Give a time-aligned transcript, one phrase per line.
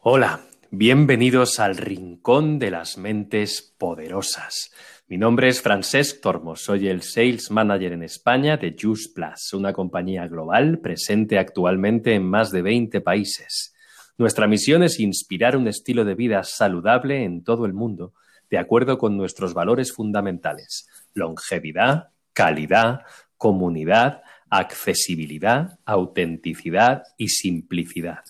[0.00, 4.70] Hola, bienvenidos al Rincón de las Mentes Poderosas.
[5.08, 9.72] Mi nombre es Francesc Tormos, soy el Sales Manager en España de Juice Plus, una
[9.72, 13.74] compañía global presente actualmente en más de 20 países.
[14.16, 18.14] Nuestra misión es inspirar un estilo de vida saludable en todo el mundo,
[18.50, 23.00] de acuerdo con nuestros valores fundamentales, longevidad, calidad,
[23.36, 28.20] comunidad, accesibilidad, autenticidad y simplicidad.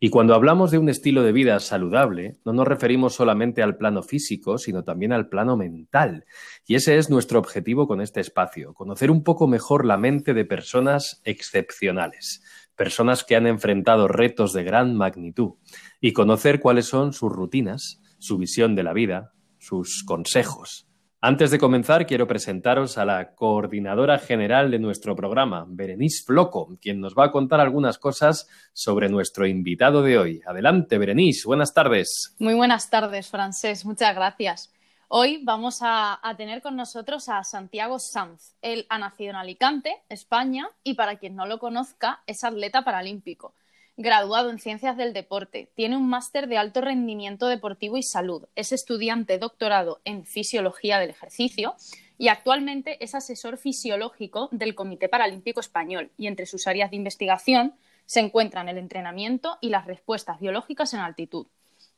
[0.00, 4.02] Y cuando hablamos de un estilo de vida saludable, no nos referimos solamente al plano
[4.02, 6.24] físico, sino también al plano mental.
[6.66, 10.44] Y ese es nuestro objetivo con este espacio, conocer un poco mejor la mente de
[10.44, 12.44] personas excepcionales,
[12.76, 15.54] personas que han enfrentado retos de gran magnitud,
[16.00, 20.87] y conocer cuáles son sus rutinas, su visión de la vida, sus consejos,
[21.20, 27.00] antes de comenzar, quiero presentaros a la coordinadora general de nuestro programa, Berenice Floco, quien
[27.00, 30.40] nos va a contar algunas cosas sobre nuestro invitado de hoy.
[30.46, 32.36] Adelante, Berenice, buenas tardes.
[32.38, 34.72] Muy buenas tardes, Francés, muchas gracias.
[35.08, 38.54] Hoy vamos a, tener con nosotros a Santiago Sanz.
[38.62, 43.54] Él ha nacido en Alicante, España, y para quien no lo conozca, es atleta paralímpico
[43.98, 48.70] graduado en Ciencias del Deporte, tiene un máster de alto rendimiento deportivo y salud, es
[48.70, 51.74] estudiante doctorado en Fisiología del Ejercicio
[52.16, 57.74] y actualmente es asesor fisiológico del Comité Paralímpico Español y entre sus áreas de investigación
[58.06, 61.48] se encuentran el entrenamiento y las respuestas biológicas en altitud.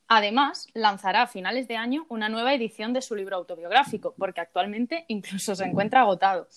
[0.09, 5.05] Además, lanzará a finales de año una nueva edición de su libro autobiográfico, porque actualmente
[5.07, 6.49] incluso se encuentra agotado.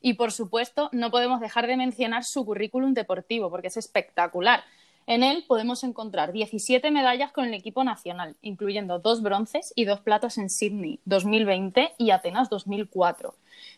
[0.00, 4.64] Y, por supuesto, no podemos dejar de mencionar su currículum deportivo, porque es espectacular.
[5.08, 10.00] En él podemos encontrar 17 medallas con el equipo nacional, incluyendo dos bronces y dos
[10.00, 13.32] platas en Sydney 2020 y Atenas 2004.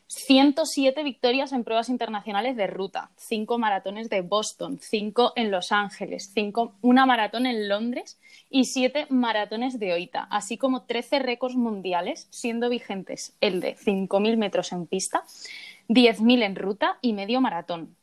[0.07, 6.31] 107 victorias en pruebas internacionales de ruta, 5 maratones de Boston, 5 en Los Ángeles,
[6.33, 8.19] 5, una maratón en Londres
[8.49, 14.39] y 7 maratones de Oita, así como 13 récords mundiales, siendo vigentes el de 5.000
[14.39, 15.25] metros en pista,
[15.89, 17.98] 10.000 en ruta y medio maratón.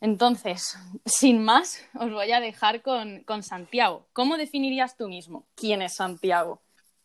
[0.00, 4.06] Entonces, sin más, os voy a dejar con, con, Santiago.
[4.12, 6.62] ¿Cómo definirías tú mismo quién es Santiago?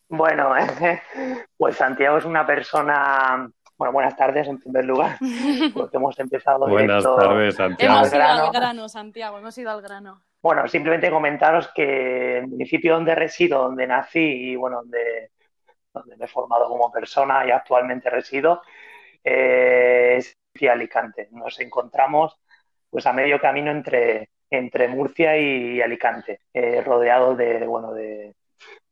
[0.07, 0.53] Bueno,
[1.57, 3.49] pues Santiago es una persona.
[3.77, 5.17] Bueno, buenas tardes en primer lugar,
[5.73, 6.67] porque hemos empezado.
[6.67, 7.95] buenas tardes, Santiago.
[7.95, 10.21] Hemos ido al grano, Santiago, hemos ido al grano.
[10.41, 15.31] Bueno, simplemente comentaros que el municipio donde resido, donde nací y bueno, donde,
[15.91, 18.61] donde me he formado como persona y actualmente resido,
[19.23, 20.37] eh, es
[20.69, 21.27] Alicante.
[21.31, 22.39] Nos encontramos
[22.95, 28.33] pues a medio camino entre, entre Murcia y Alicante, eh, rodeado de, bueno, de,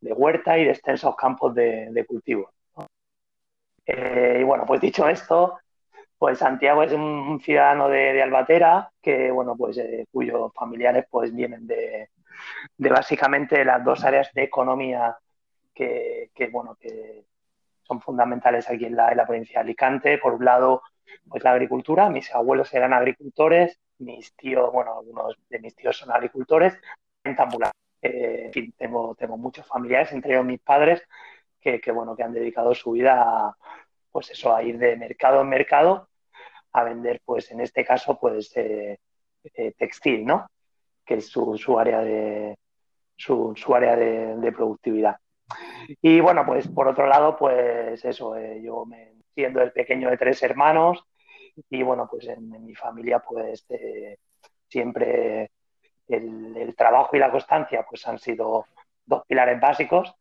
[0.01, 2.51] huerta y de extensos campos de, cultivo.
[3.85, 5.57] Eh, y bueno, pues dicho esto,
[6.17, 11.65] pues Santiago es un ciudadano de, Albatera que, bueno, pues eh, cuyos familiares pues vienen
[11.65, 12.09] de,
[12.77, 15.15] básicamente las dos áreas de economía
[15.73, 17.23] que, bueno, que
[17.83, 20.17] son fundamentales aquí en la, en la provincia de Alicante.
[20.17, 20.81] Por un lado,
[21.29, 26.11] pues la agricultura, mis abuelos eran agricultores mis tíos, bueno, algunos de mis tíos son
[26.11, 26.77] agricultores,
[27.23, 27.71] en Tambular.
[28.01, 31.01] Eh, tengo, tengo muchos familiares, entre ellos mis padres,
[31.61, 33.57] que, bueno, que han dedicado su vida a,
[34.11, 36.09] pues eso, a ir de mercado en mercado
[36.73, 38.99] a vender, pues en este caso, pues eh,
[39.53, 40.47] eh, textil, ¿no?
[41.05, 42.57] Que es su, su área de
[43.15, 45.17] su, su área de, productividad.
[46.01, 50.41] Y bueno, pues por otro lado, pues eso, yo me, siendo el pequeño de tres
[50.43, 51.05] hermanos,
[51.69, 54.17] y bueno, pues en, mi familia pues eh,
[54.67, 55.51] siempre
[56.07, 58.65] el, trabajo y la constancia pues han sido
[59.05, 60.15] dos pilares básicos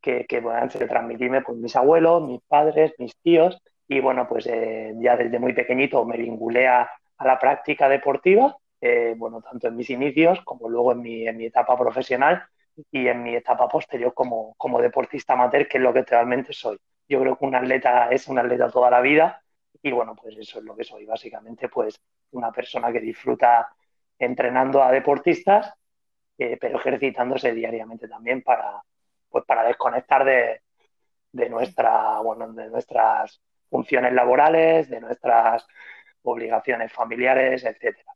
[0.00, 4.46] que, que han sido transmitirme pues mis abuelos, mis padres, mis tíos y bueno, pues
[4.46, 6.90] eh, ya desde muy pequeñito me vinculé a,
[7.20, 11.46] la práctica deportiva, eh, bueno, tanto en mis inicios como luego en mi, en mi
[11.46, 12.44] etapa profesional
[12.92, 16.78] y en mi etapa posterior como, como deportista amateur, que es lo que realmente soy.
[17.08, 19.42] Yo creo que un atleta es un atleta toda la vida
[19.82, 22.00] y bueno, pues eso es lo que soy, básicamente, pues
[22.32, 23.68] una persona que disfruta
[24.18, 25.72] entrenando a deportistas,
[26.36, 28.82] eh, pero ejercitándose diariamente también para,
[29.28, 30.60] pues para desconectar de,
[31.32, 35.66] de, nuestra, bueno, de nuestras funciones laborales, de nuestras
[36.22, 38.12] obligaciones familiares, etcétera.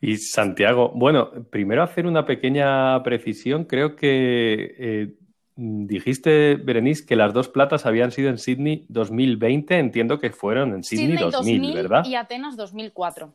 [0.00, 3.64] Y Santiago, bueno, primero hacer una pequeña precisión.
[3.64, 5.14] Creo que eh,
[5.56, 9.78] dijiste, Berenice, que las dos platas habían sido en Sydney 2020.
[9.78, 12.04] Entiendo que fueron en Sydney, 2000, ¿verdad?
[12.04, 13.34] Y Atenas 2004.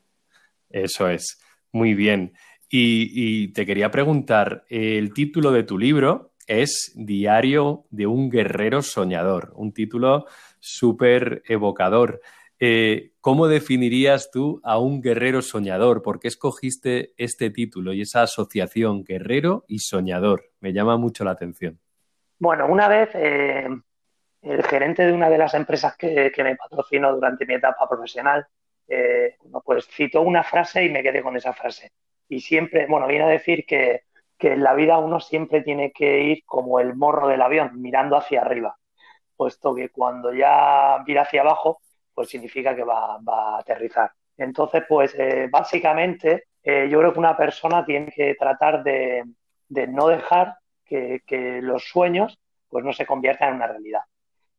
[0.69, 1.42] Eso es.
[1.71, 2.33] Muy bien.
[2.71, 9.54] Y, te quería preguntar, el título de tu libro es Diario de un guerrero soñador,
[9.56, 10.25] un título
[10.60, 12.21] súper evocador.
[12.60, 16.04] Eh, ¿Cómo definirías tú a un guerrero soñador?
[16.04, 20.51] ¿Por qué escogiste este título y esa asociación guerrero y soñador?
[20.60, 21.80] Me llama mucho la atención.
[22.39, 23.68] Bueno, una vez eh,
[24.41, 28.47] el gerente de una de las empresas que, me patrocinó durante mi etapa profesional,
[28.88, 31.91] eh, pues citó una frase y me quedé con esa frase.
[32.27, 34.03] Y siempre, bueno, viene a decir que,
[34.39, 38.15] que en la vida uno siempre tiene que ir como el morro del avión, mirando
[38.15, 38.77] hacia arriba,
[39.35, 41.81] puesto que cuando ya mira hacia abajo,
[42.13, 44.12] pues significa que va, a aterrizar.
[44.38, 49.25] Entonces, pues eh, básicamente eh, yo creo que una persona tiene que tratar de,
[49.69, 50.57] no dejar
[50.89, 54.01] que, los sueños pues no se conviertan en una realidad.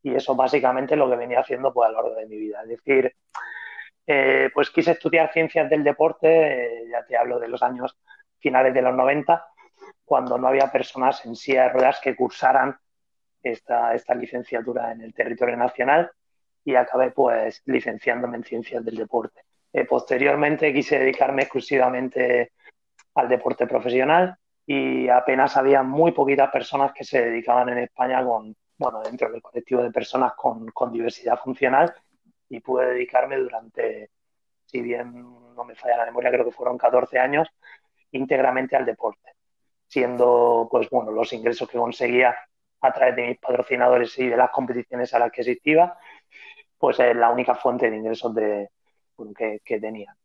[0.03, 2.63] Y eso básicamente es lo que venía haciendo pues, a lo largo de mi vida.
[2.63, 3.15] Es decir,
[4.07, 7.97] eh, pues quise estudiar ciencias del deporte, ya te hablo de los años
[8.39, 9.45] finales de los 90,
[10.05, 12.77] cuando no había personas en silla de ruedas que cursaran
[13.43, 16.11] esta, esta licenciatura en el territorio nacional
[16.65, 19.43] y acabé pues licenciándome en ciencias del deporte.
[19.73, 22.53] Eh, posteriormente quise dedicarme exclusivamente
[23.15, 24.37] al deporte profesional
[24.73, 29.43] y apenas había muy poquitas personas que se dedicaban en España con, bueno, dentro del
[29.43, 31.93] colectivo de personas con, con diversidad funcional
[32.49, 34.11] y pude dedicarme durante,
[34.65, 35.25] si bien
[35.57, 37.49] no me falla la memoria, creo que fueron 14 años,
[38.13, 39.33] íntegramente al deporte,
[39.89, 42.37] siendo pues bueno los ingresos que conseguía
[42.81, 45.97] a través de mis patrocinadores y de las competiciones a las que asistía
[46.79, 48.71] pues es la única fuente de ingresos de,
[49.65, 50.17] que, tenía.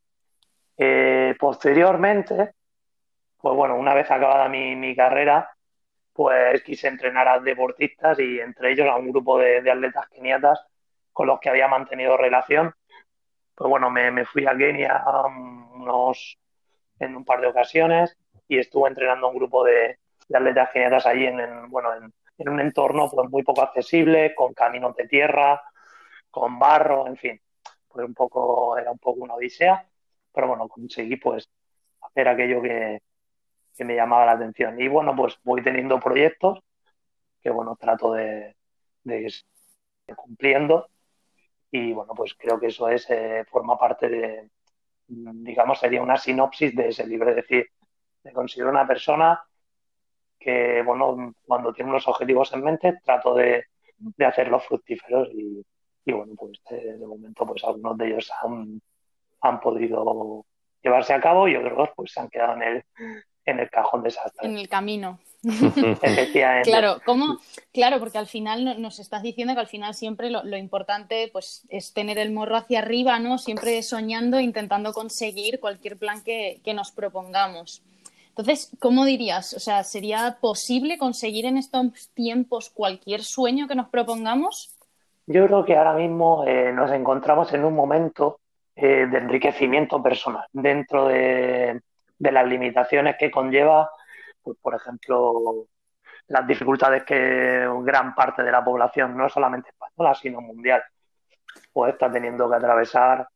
[0.78, 2.54] Eh, posteriormente,
[3.38, 5.50] pues bueno, una vez acabada mi, carrera,
[6.14, 10.66] pues quise entrenar a deportistas y entre ellos a un grupo de, atletas keniatas
[11.12, 12.74] con los que había mantenido relación.
[13.56, 15.04] Pues bueno, me, fui a Kenia
[15.76, 16.38] unos,
[17.00, 18.18] en un par de ocasiones
[18.48, 20.00] y estuve entrenando a un grupo de,
[20.34, 24.96] atletas keniatas allí en, bueno, en, en, un entorno pues, muy poco accesible, con caminos
[24.96, 25.62] de tierra,
[26.32, 27.42] con barro, en fin,
[27.88, 29.88] pues un poco, era un poco una odisea,
[30.34, 31.50] pero bueno, conseguí pues
[32.02, 33.00] hacer aquello que,
[33.84, 34.80] me llamaba la atención.
[34.80, 36.60] Y bueno, pues voy teniendo proyectos
[37.46, 38.56] que bueno, trato de,
[39.04, 39.32] de
[40.16, 40.90] cumpliendo.
[41.70, 44.50] Y bueno, pues creo que eso es, eh, forma parte de,
[45.08, 47.68] digamos, sería una sinopsis de ese libro, es decir,
[48.24, 49.44] me considero una persona
[50.40, 53.66] que, bueno, cuando tiene unos objetivos en mente, trato de,
[54.26, 55.30] hacerlos fructíferos.
[55.32, 55.64] Y,
[56.06, 58.82] y bueno, pues eh, de momento pues algunos de ellos han,
[59.42, 60.46] han podido
[60.82, 61.48] llevarse a cabo.
[61.48, 62.86] Y otros pues se han quedado en el,
[63.46, 64.48] en el cajón desastre.
[64.48, 65.20] En el camino.
[66.64, 67.38] claro, ¿cómo?
[67.72, 71.94] claro, porque al final nos estás diciendo que al final siempre lo, importante pues, es
[71.94, 73.38] tener el morro hacia arriba, ¿no?
[73.38, 77.84] Siempre soñando, intentando conseguir cualquier plan que, que nos propongamos.
[78.30, 79.54] Entonces, ¿cómo dirías?
[79.54, 84.76] O sea, ¿sería posible conseguir en estos tiempos cualquier sueño que nos propongamos?
[85.28, 88.40] Yo creo que ahora mismo eh, nos encontramos en un momento
[88.76, 91.80] eh, de enriquecimiento personal dentro de,
[92.20, 93.90] las limitaciones que conlleva,
[94.42, 95.68] pues, por ejemplo,
[96.28, 100.84] las dificultades que gran parte de la población, no solamente española, sino mundial,
[101.72, 103.28] pues está teniendo que atravesar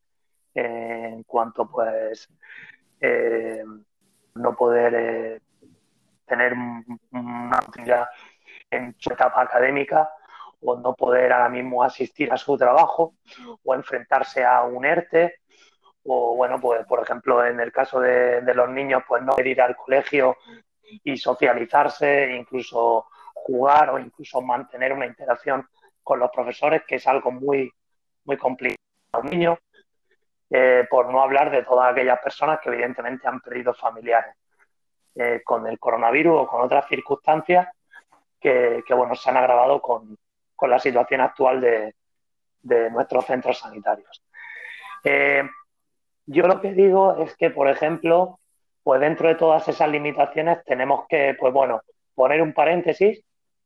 [0.53, 2.27] eh, en cuanto pues
[4.35, 5.41] no poder
[6.25, 6.53] tener
[7.11, 8.07] una actividad
[8.69, 10.09] en su etapa académica
[10.61, 13.15] o no poder ahora mismo asistir a su trabajo
[13.63, 15.38] o enfrentarse a un ERTE
[16.05, 19.75] o bueno, pues por ejemplo en el caso de, los niños pues no ir al
[19.75, 20.37] colegio
[21.03, 25.67] y socializarse, incluso jugar o incluso mantener una interacción
[26.03, 27.71] con los profesores, que es algo muy,
[28.25, 28.77] muy complicado
[29.11, 29.59] para un niño,
[30.49, 34.35] eh, por no hablar de todas aquellas personas que evidentemente han perdido familiares
[35.15, 37.67] eh, con el coronavirus o con otras circunstancias
[38.39, 40.17] que, bueno, se han agravado con,
[40.55, 41.93] con la situación actual de,
[42.89, 44.23] nuestros centros sanitarios.
[45.03, 45.43] Eh,
[46.31, 48.39] yo lo que digo es que, por ejemplo,
[48.83, 51.81] pues dentro de todas esas limitaciones tenemos que, pues bueno,
[52.13, 53.23] poner un paréntesis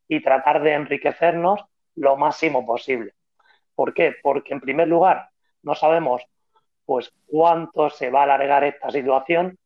[0.07, 1.59] y tratar de enriquecernos
[1.95, 3.15] lo máximo posible.
[3.75, 4.15] ¿Por qué?
[4.23, 5.27] Porque en primer lugar
[5.61, 6.23] no sabemos
[6.85, 9.57] pues cuánto se va a alargar esta situación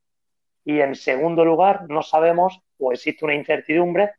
[0.65, 4.13] y en segundo lugar no sabemos o existe una incertidumbre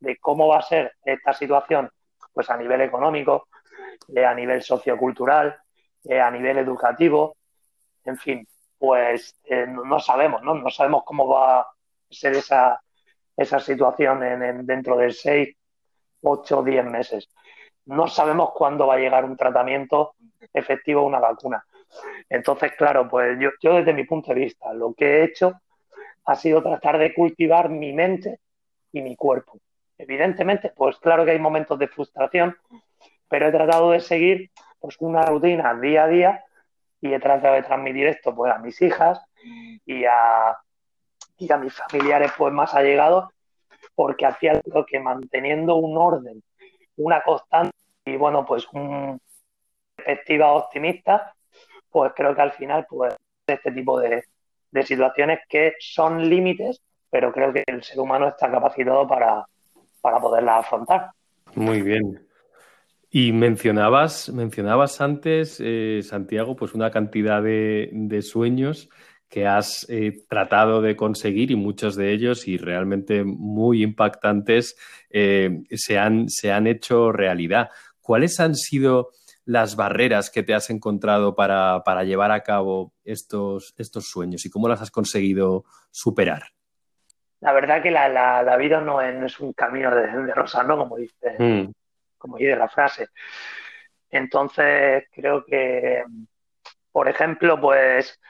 [0.00, 1.88] de cómo va a ser esta situación
[2.32, 3.46] pues a nivel económico,
[4.12, 5.56] eh, a nivel sociocultural,
[6.04, 7.36] eh, a nivel educativo,
[8.08, 8.48] en fin,
[8.78, 10.54] pues eh, no, sabemos, ¿no?
[10.54, 11.66] No sabemos cómo va a
[12.10, 12.82] ser esa,
[13.36, 15.54] esa situación en, dentro de seis,
[16.22, 17.28] ocho, diez meses.
[17.84, 20.14] No sabemos cuándo va a llegar un tratamiento
[20.52, 21.64] efectivo, una vacuna.
[22.28, 25.52] Entonces, claro, pues yo, yo desde mi punto de vista, lo que he hecho
[26.24, 28.40] ha sido tratar de cultivar mi mente
[28.92, 29.58] y mi cuerpo.
[29.96, 32.56] Evidentemente, pues claro que hay momentos de frustración,
[33.28, 36.44] pero he tratado de seguir pues una rutina día a día
[37.00, 39.20] y he tratado de transmitir esto pues a mis hijas
[39.86, 40.56] y a,
[41.36, 43.30] y a mis familiares pues más allegados
[43.94, 46.42] porque hacía algo que manteniendo un orden,
[46.96, 49.18] una constante y bueno pues una
[49.96, 51.34] perspectiva optimista
[51.90, 53.14] pues creo que al final pues
[53.46, 54.24] este tipo de,
[54.70, 59.46] de situaciones que son límites pero creo que el ser humano está capacitado para,
[60.00, 61.10] para poderlas afrontar.
[61.54, 62.27] Muy bien.
[63.10, 68.90] Y mencionabas, mencionabas antes, eh, Santiago, pues una cantidad de, de sueños
[69.30, 74.76] que has eh, tratado de conseguir y muchos de ellos y realmente muy impactantes
[75.10, 77.70] eh, se, han, se han hecho realidad.
[78.00, 79.10] ¿Cuáles han sido
[79.44, 84.50] las barreras que te has encontrado para, para llevar a cabo estos, estos sueños y
[84.50, 86.42] cómo las has conseguido superar?
[87.40, 90.34] La verdad que la, la, la vida no es, no es, un camino de, de
[90.34, 90.76] rosas, ¿no?
[90.76, 91.72] Como dice, mm
[92.18, 93.08] como dice la frase.
[94.10, 96.04] Entonces, creo que,
[96.92, 98.20] por ejemplo, pues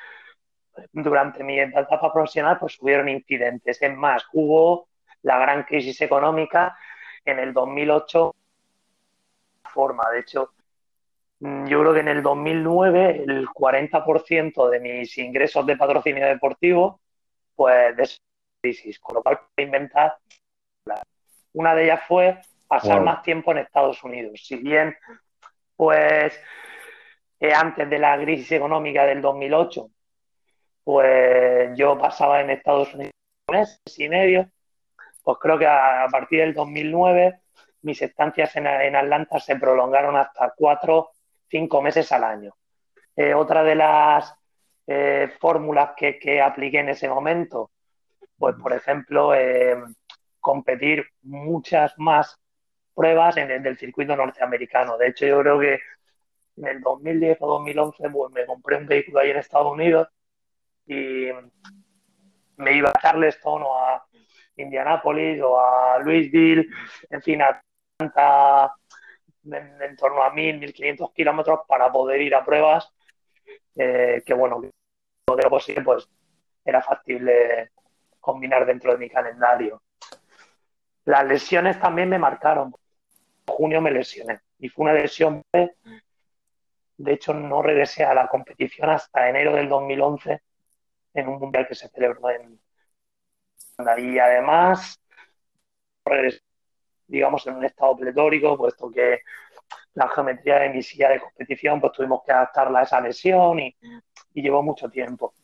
[0.93, 3.81] durante mi etapa profesional, pues hubieron incidentes.
[3.81, 4.89] Es más, hubo
[5.23, 6.77] la gran crisis económica
[7.25, 8.35] en el 2008
[9.65, 10.11] forma.
[10.11, 10.53] De hecho,
[11.41, 17.01] yo creo que en el 2009 el 40% de mis ingresos de patrocinio deportivo,
[17.55, 18.09] pues de
[18.61, 20.17] crisis, con lo cual inventar.
[21.53, 23.05] Una de ellas fue pasar wow.
[23.05, 24.41] más tiempo en Estados Unidos.
[24.45, 24.97] Si bien,
[25.75, 26.39] pues,
[27.41, 29.91] eh, antes de la crisis económica del 2008,
[30.85, 33.13] pues yo pasaba en Estados Unidos
[33.49, 34.49] un mes y medio,
[35.23, 37.41] pues creo que a, a partir del 2009
[37.83, 41.11] mis estancias en, en, Atlanta se prolongaron hasta cuatro,
[41.49, 42.55] cinco meses al año.
[43.17, 44.35] Eh, otra de las
[44.87, 47.71] eh, fórmulas que, que, apliqué en ese momento,
[48.37, 49.77] pues por ejemplo, eh,
[50.41, 52.39] competir muchas más
[52.99, 54.99] pruebas en el circuito norteamericano.
[54.99, 55.79] De hecho, yo creo que
[56.57, 60.09] en el 2010 o 2011 pues, me compré un vehículo ahí en Estados Unidos
[60.85, 61.29] y
[62.57, 64.05] me iba a Charleston o a
[64.57, 66.69] Indianapolis o a Louisville,
[67.09, 67.63] en fin, a
[68.01, 68.75] Atlanta,
[69.45, 72.93] en, torno a 1.000, 1.500 kilómetros para poder ir a pruebas
[73.77, 74.73] eh, que, bueno, de
[75.45, 76.09] lo posible, pues
[76.65, 77.71] era factible
[78.19, 79.81] combinar dentro de mi calendario.
[81.05, 82.75] Las lesiones también me marcaron
[83.49, 85.43] junio me lesioné y fue una lesión.
[85.53, 90.43] De hecho, no regresé a la competición hasta enero del 2011
[91.15, 92.61] en un mundial que se celebró en
[93.99, 95.01] y además
[97.07, 99.21] digamos, en un estado pletórico, puesto que
[99.95, 103.75] la geometría de mi silla de competición, pues tuvimos que adaptarla a esa lesión y,
[104.35, 105.35] y llevó mucho tiempo.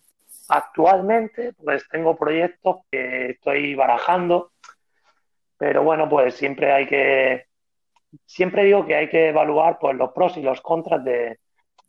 [0.49, 4.53] Actualmente, pues tengo proyectos que estoy barajando,
[5.57, 7.47] pero bueno, pues siempre hay que
[8.25, 11.39] siempre digo que hay que evaluar pues, los pros y los contras de,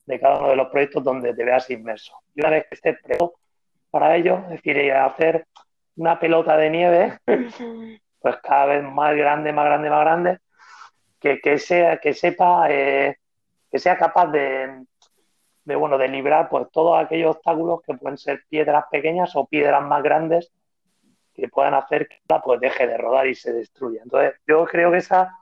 [0.05, 2.13] de cada uno de los proyectos donde te veas inmerso.
[2.33, 3.35] Y una vez que estés preparado
[3.89, 5.47] para ello, es decir, hacer
[5.95, 7.19] una pelota de nieve,
[8.19, 10.39] pues cada vez más grande, más grande, más grande,
[11.19, 13.17] que, que sea, que sepa, eh,
[13.71, 14.85] que sea capaz de,
[15.63, 19.83] de, bueno, de librar pues todos aquellos obstáculos que pueden ser piedras pequeñas o piedras
[19.83, 20.51] más grandes
[21.33, 24.01] que puedan hacer que la pues deje de rodar y se destruya.
[24.03, 25.37] Entonces, yo creo que esa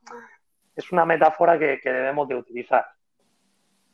[0.76, 2.86] es una metáfora que, que, debemos de utilizar.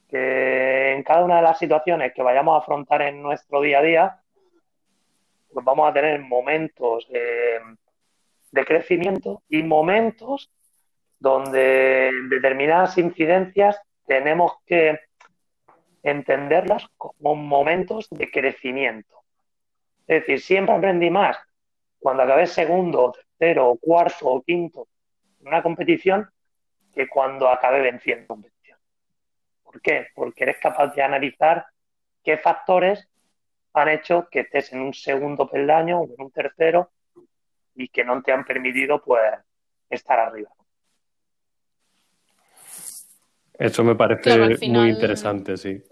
[0.08, 3.84] Que en cada una de las situaciones que vayamos a afrontar en nuestro día a
[3.84, 4.22] día,
[5.52, 10.52] pues vamos a tener momentos de crecimiento y momentos
[11.20, 15.00] donde determinadas incidencias tenemos que
[16.02, 19.24] entenderlas como momentos de crecimiento.
[20.08, 21.38] Es decir, siempre aprendí más
[22.00, 24.88] cuando acabé segundo, tercero, cuarto o quinto
[25.42, 26.30] en una competición
[26.94, 28.78] que cuando acabe venciendo competición.
[29.64, 30.08] ¿Por qué?
[30.16, 31.66] Porque eres capaz de analizar
[32.24, 33.08] qué factores
[33.74, 36.92] han hecho que estés en un segundo peldaño o en un tercero
[37.76, 39.22] y que no te han permitido pues
[39.90, 40.50] estar arriba.
[43.54, 45.84] Eso me parece claro, final, muy interesante, sí.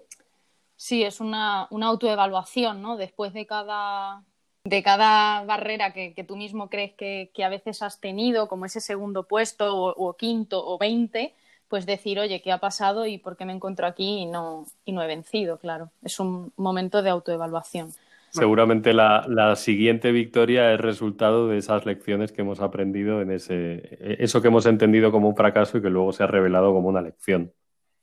[0.75, 2.97] Sí, es una, una autoevaluación, ¿no?
[2.97, 4.23] Después de cada,
[4.67, 9.23] de cada barrera que, tú mismo crees que, a veces has tenido, como ese segundo
[9.23, 11.33] puesto o, o, quinto o veinte,
[11.69, 14.91] pues decir, oye, ¿qué ha pasado y por qué me encuentro aquí y no, y
[14.91, 15.57] no he vencido?
[15.57, 17.91] Claro, es un momento de autoevaluación.
[18.31, 23.97] Seguramente la, la, siguiente victoria es resultado de esas lecciones que hemos aprendido en ese,
[24.21, 27.01] eso que hemos entendido como un fracaso y que luego se ha revelado como una
[27.01, 27.53] lección.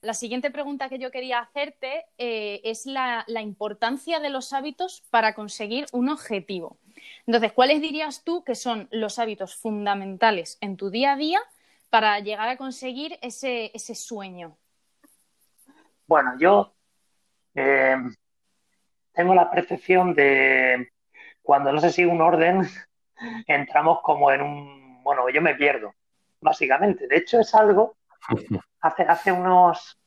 [0.05, 5.03] La siguiente pregunta que yo quería hacerte eh, es la, la, importancia de los hábitos
[5.11, 6.79] para conseguir un objetivo.
[7.27, 11.41] Entonces, ¿cuáles dirías tú que son los hábitos fundamentales en tu día a día
[11.89, 14.59] para llegar a conseguir ese, ese sueño?
[16.07, 16.75] Bueno, yo
[17.55, 17.97] eh,
[19.13, 20.93] tengo la percepción de
[21.41, 22.63] cuando no se sigue un orden,
[23.47, 25.95] entramos como en un, bueno, yo me pierdo,
[26.43, 27.07] básicamente.
[27.07, 27.97] De hecho, es algo,
[28.85, 29.99] hace, hace unos,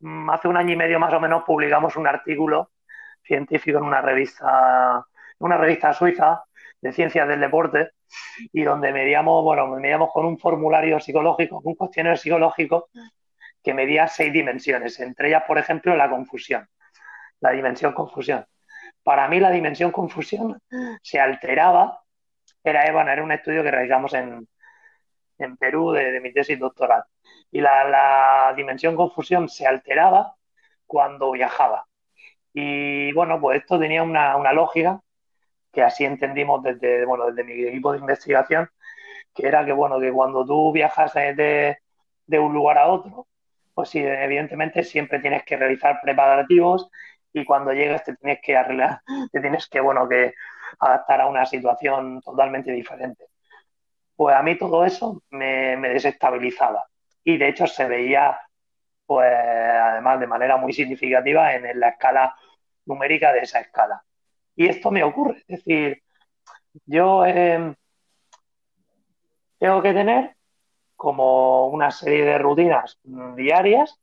[0.00, 2.72] mm, hace un año y medio más o menos publicamos un artículo
[3.22, 5.04] científico en una revista,
[5.38, 6.42] una revista suiza
[6.80, 7.90] de ciencias del deporte
[8.52, 12.88] y donde medíamos, bueno, medíamos con un formulario psicológico, un cuestionario psicológico
[13.62, 16.68] que medía seis dimensiones, entre ellas, por ejemplo, la confusión,
[17.40, 18.44] la dimensión confusión.
[19.02, 20.58] Para mí la dimensión confusión
[21.02, 22.00] se alteraba,
[22.64, 24.46] era, bueno, era un estudio que realizamos en,
[25.38, 27.04] en Perú de, mi tesis doctoral,
[27.50, 30.36] y la, la dimensión confusión se alteraba
[30.86, 31.86] cuando viajaba.
[32.52, 35.00] Y bueno, pues esto tenía una, una lógica
[35.72, 38.70] que así entendimos desde, bueno, desde mi equipo de investigación,
[39.34, 41.78] que era que, bueno, que cuando tú viajas de,
[42.26, 43.28] de un lugar a otro,
[43.74, 46.90] pues sí, evidentemente siempre tienes que realizar preparativos
[47.32, 49.00] y cuando llegas te tienes que arreglar,
[49.32, 50.34] te tienes que, bueno, que
[50.80, 53.26] adaptar a una situación totalmente diferente.
[54.16, 56.84] Pues a mí todo eso me, desestabilizaba
[57.26, 58.38] y de hecho se veía,
[59.04, 62.36] pues además de manera muy significativa en, la escala
[62.84, 64.04] numérica de esa escala.
[64.54, 66.04] Y esto me ocurre, es decir,
[66.84, 67.74] yo em,
[69.58, 70.36] tengo que tener
[70.94, 72.96] como una serie de rutinas
[73.34, 74.00] diarias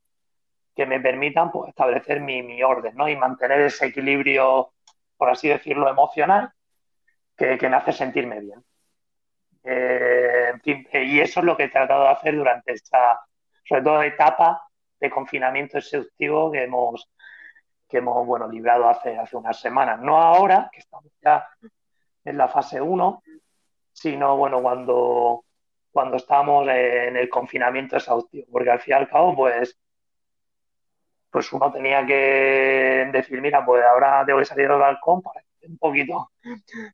[0.75, 3.07] que me permitan pues, establecer mi, orden ¿no?
[3.07, 4.73] y mantener ese equilibrio,
[5.15, 6.51] por así decirlo, emocional
[7.37, 8.61] que, me hace sentirme bien.
[9.63, 13.19] Eh, y eso es lo que he tratado de hacer durante esta,
[13.63, 14.67] sobre todo, etapa
[14.99, 17.09] de confinamiento exhaustivo que hemos,
[17.87, 19.99] que hemos bueno, librado hace, hace unas semanas.
[19.99, 21.47] No ahora, que estamos ya
[22.25, 23.23] en la fase 1,
[23.91, 25.45] sino bueno, cuando,
[25.91, 29.77] cuando estábamos en el confinamiento exhaustivo, porque al fin y al cabo, pues,
[31.29, 35.67] pues uno tenía que decir, mira, pues ahora tengo que salir al balcón para que
[35.67, 36.31] un poquito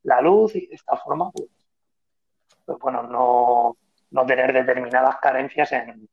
[0.04, 1.50] la luz y de esta forma, pues,
[2.70, 3.78] pues bueno, no,
[4.12, 6.08] no, tener determinadas carencias en,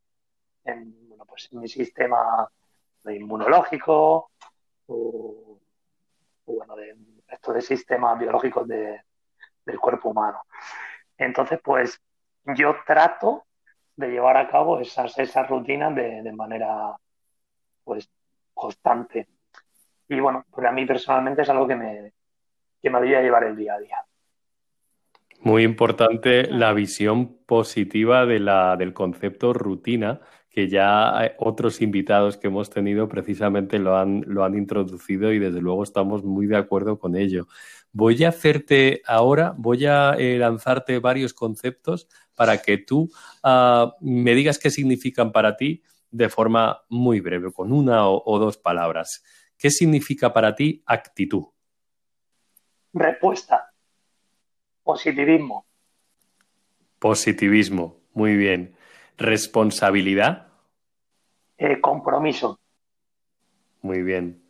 [0.65, 2.49] en, bueno, pues en mi sistema
[3.05, 4.31] inmunológico
[4.87, 5.61] o,
[6.47, 6.97] bueno, de
[7.53, 9.03] de sistemas biológicos de,
[9.67, 10.45] del cuerpo humano.
[11.19, 12.01] Entonces, pues
[12.57, 13.45] yo trato
[13.97, 16.97] de llevar a cabo esas, esas rutinas de, manera
[17.85, 18.11] pues
[18.55, 19.29] constante.
[20.09, 22.13] Y bueno, pues a mí personalmente es algo que me,
[22.81, 24.06] que me a llevar el día a día.
[25.47, 32.49] Muy importante la visión positiva de la, del concepto rutina, que ya otros invitados que
[32.49, 36.99] hemos tenido precisamente lo han, lo han introducido y desde luego estamos muy de acuerdo
[36.99, 37.47] con ello.
[37.93, 43.09] Voy a hacerte ahora, voy a eh, lanzarte varios conceptos para que tú
[43.45, 45.81] uh, me digas qué significan para ti
[46.11, 49.23] de forma muy breve, con una o, o dos palabras.
[49.57, 51.45] ¿Qué significa para ti actitud?
[52.93, 53.66] Respuesta.
[54.87, 55.67] Positivismo.
[57.01, 57.97] Positivismo.
[58.15, 58.77] Muy bien.
[59.19, 60.47] Responsabilidad.
[61.59, 62.61] Eh, compromiso.
[63.83, 64.45] Muy bien.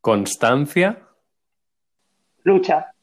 [0.00, 1.08] Constancia.
[2.44, 2.94] Lucha.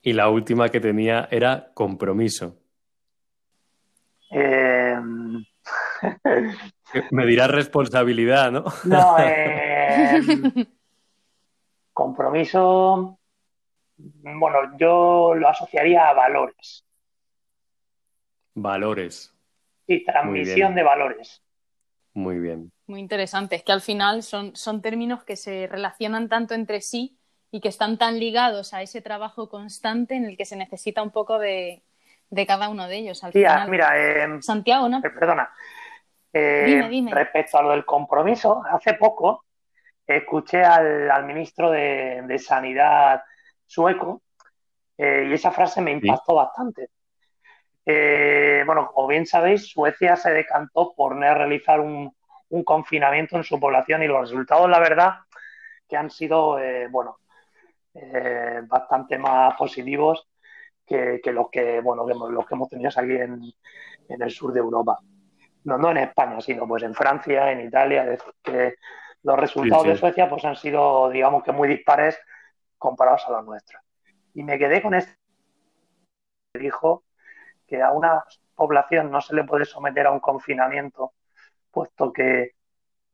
[0.00, 2.56] Y la última que tenía era compromiso.
[4.30, 4.96] Eh,
[7.10, 8.64] Me dirás responsabilidad, ¿no?
[8.84, 10.66] No, eh,
[11.92, 13.15] compromiso.
[13.96, 16.84] Bueno, yo lo asociaría a valores.
[18.54, 19.34] Valores.
[19.86, 21.42] Sí, transmisión de valores.
[22.14, 22.72] Muy bien.
[22.86, 23.56] Muy interesante.
[23.56, 27.18] Es que al final son, son términos que se relacionan tanto entre sí
[27.50, 31.10] y que están tan ligados a ese trabajo constante en el que se necesita un
[31.10, 31.82] poco de,
[32.46, 33.22] cada uno de ellos.
[33.24, 33.32] Al
[33.68, 34.98] mira, eh, Santiago, ¿no?
[34.98, 35.50] Eh, perdona.
[36.32, 39.44] Eh, respecto a lo del compromiso, hace poco
[40.06, 43.22] escuché al, ministro de, Sanidad
[43.66, 44.22] sueco
[44.98, 46.88] y esa frase me impactó bastante.
[47.84, 52.10] bueno, como bien sabéis, Suecia se decantó por no realizar un,
[52.48, 55.16] un, confinamiento en su población y los resultados, la verdad,
[55.86, 56.58] que han sido,
[56.90, 57.18] bueno,
[57.98, 60.28] eh, bastante más positivos
[60.84, 63.42] que, los que bueno los que hemos tenido aquí en,
[64.08, 64.98] el sur de Europa.
[65.64, 68.74] No, no en España, sino pues en Francia, en Italia, que
[69.22, 72.18] los resultados de Suecia pues han sido, digamos que muy dispares
[72.78, 73.82] comparados a los nuestros.
[74.34, 75.16] Y me quedé con este
[76.54, 77.04] dijo
[77.66, 81.12] que a una población no se le puede someter a un confinamiento,
[81.70, 82.52] puesto que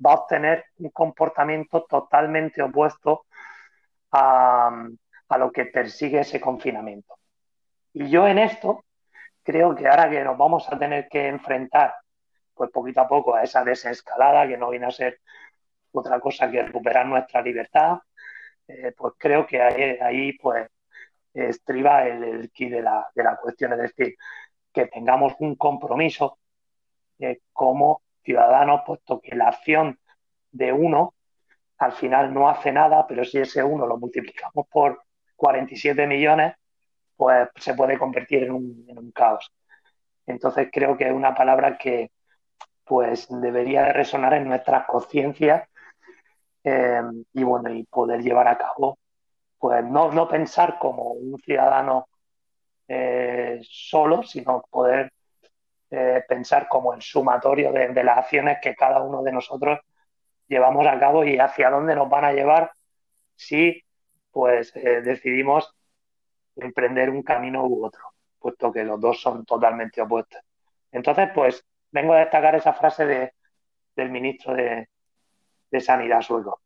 [0.05, 3.27] va a obtener un comportamiento totalmente opuesto
[4.13, 4.71] a,
[5.39, 7.19] lo que persigue ese confinamiento.
[7.95, 8.85] Y yo en esto
[9.43, 11.95] creo que ahora que nos vamos a tener que enfrentar
[12.55, 15.21] pues poquito a poco a esa desescalada que no viene a ser
[15.93, 17.99] otra cosa que recuperar nuestra libertad,
[18.73, 20.69] eh, pues creo que ahí, ahí pues
[21.35, 24.17] estriba el, el de la, de la cuestión, es decir,
[24.73, 26.39] que tengamos un compromiso
[27.53, 29.99] como ciudadanos, puesto que la acción
[30.51, 31.15] de uno
[31.79, 35.03] al final no hace nada, pero si ese uno lo multiplicamos por
[35.37, 36.55] 47 millones,
[37.17, 39.51] pues se puede convertir en un, en un caos.
[40.27, 42.11] Entonces creo que es una palabra que
[42.85, 45.69] pues debería de resonar en nuestras conciencias
[46.65, 48.99] eh, y bueno, y poder llevar a cabo,
[49.59, 52.09] pues no, no pensar como un ciudadano
[52.89, 55.13] eh, solo, sino poder
[55.91, 59.81] eh, pensar como el sumatorio de, de, las acciones que cada uno de nosotros
[60.49, 62.73] llevamos a cabo y hacia dónde nos van a llevar
[63.37, 63.83] si
[64.31, 65.75] pues eh, decidimos
[66.57, 68.03] emprender un camino u otro,
[68.39, 70.41] puesto que los dos son totalmente opuestos.
[70.91, 73.33] Entonces, pues vengo a destacar esa frase de,
[73.97, 74.89] del ministro de,
[75.73, 76.61] de Sanidad sueco.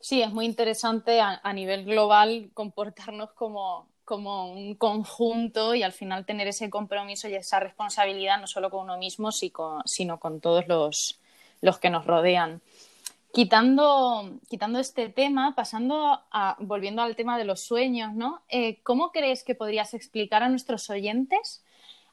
[0.00, 6.26] Sí, es muy interesante a, nivel global comportarnos como, como un conjunto y al final
[6.26, 11.20] tener ese compromiso y esa responsabilidad no solo con uno mismo, sino con todos los,
[11.60, 12.62] los que nos rodean.
[13.32, 18.42] Quitando, quitando, este tema, pasando a, volviendo al tema de los sueños, ¿no?
[18.48, 21.64] Eh, ¿Cómo crees que podrías explicar a nuestros oyentes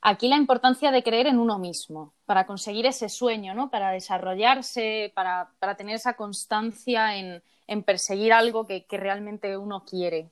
[0.02, 3.70] aquí la importancia de creer en uno mismo para conseguir ese sueño, ¿no?
[3.70, 9.84] Para desarrollarse, para, para tener esa constancia en, en perseguir algo que, que, realmente uno
[9.84, 10.30] quiere.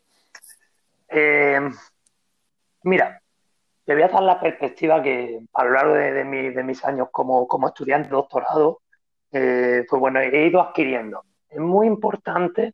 [1.10, 1.60] Eh,
[2.84, 3.22] mira,
[3.86, 6.84] te voy a dar la perspectiva que a lo largo de, de, mi, de mis
[6.84, 8.82] años como, como estudiante de doctorado,
[9.32, 11.24] eh, pues bueno, he ido adquiriendo.
[11.50, 12.74] Es muy importante,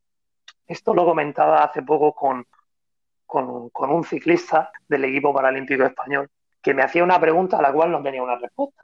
[0.67, 2.45] esto lo comentaba hace poco con,
[3.25, 6.29] con, con, un ciclista del equipo paralímpico español,
[6.63, 8.83] que me hacía una pregunta a la cual no tenía una respuesta.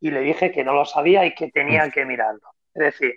[0.00, 2.42] Y le dije que no lo sabía y que tenía que mirarlo.
[2.74, 3.14] Es decir,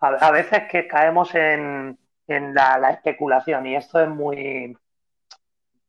[0.00, 4.76] a, a veces que caemos en, en la, la, especulación y esto es muy,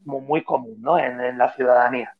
[0.03, 0.99] muy, muy común ¿no?
[0.99, 2.13] en, en la ciudadanía.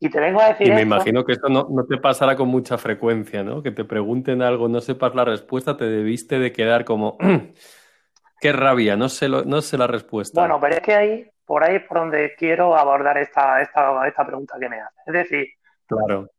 [0.00, 0.66] Y te vengo a decir.
[0.66, 0.86] Y me esto.
[0.86, 3.62] imagino que esto no, no, te pasará con mucha frecuencia, ¿no?
[3.62, 7.16] Que te pregunten algo, no sepas la respuesta, te debiste de quedar como.
[8.40, 8.96] ¡Qué rabia!
[8.96, 10.40] No sé, lo, no sé la respuesta.
[10.40, 14.26] Bueno, pero es que ahí, por ahí es por donde quiero abordar esta, esta, esta
[14.26, 15.00] pregunta que me hace.
[15.06, 15.48] Es decir,
[15.86, 16.30] claro.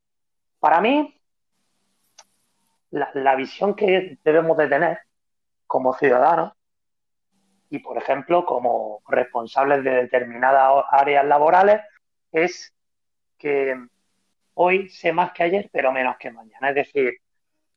[0.60, 1.20] para mí,
[2.92, 5.00] la, la visión que debemos de tener
[5.68, 6.54] como ciudadanos
[7.70, 11.82] y, por ejemplo, como responsables de determinadas áreas laborales
[12.32, 12.74] es
[13.38, 13.76] que
[14.54, 16.70] hoy sé más que ayer, pero menos que mañana.
[16.70, 17.14] Es decir,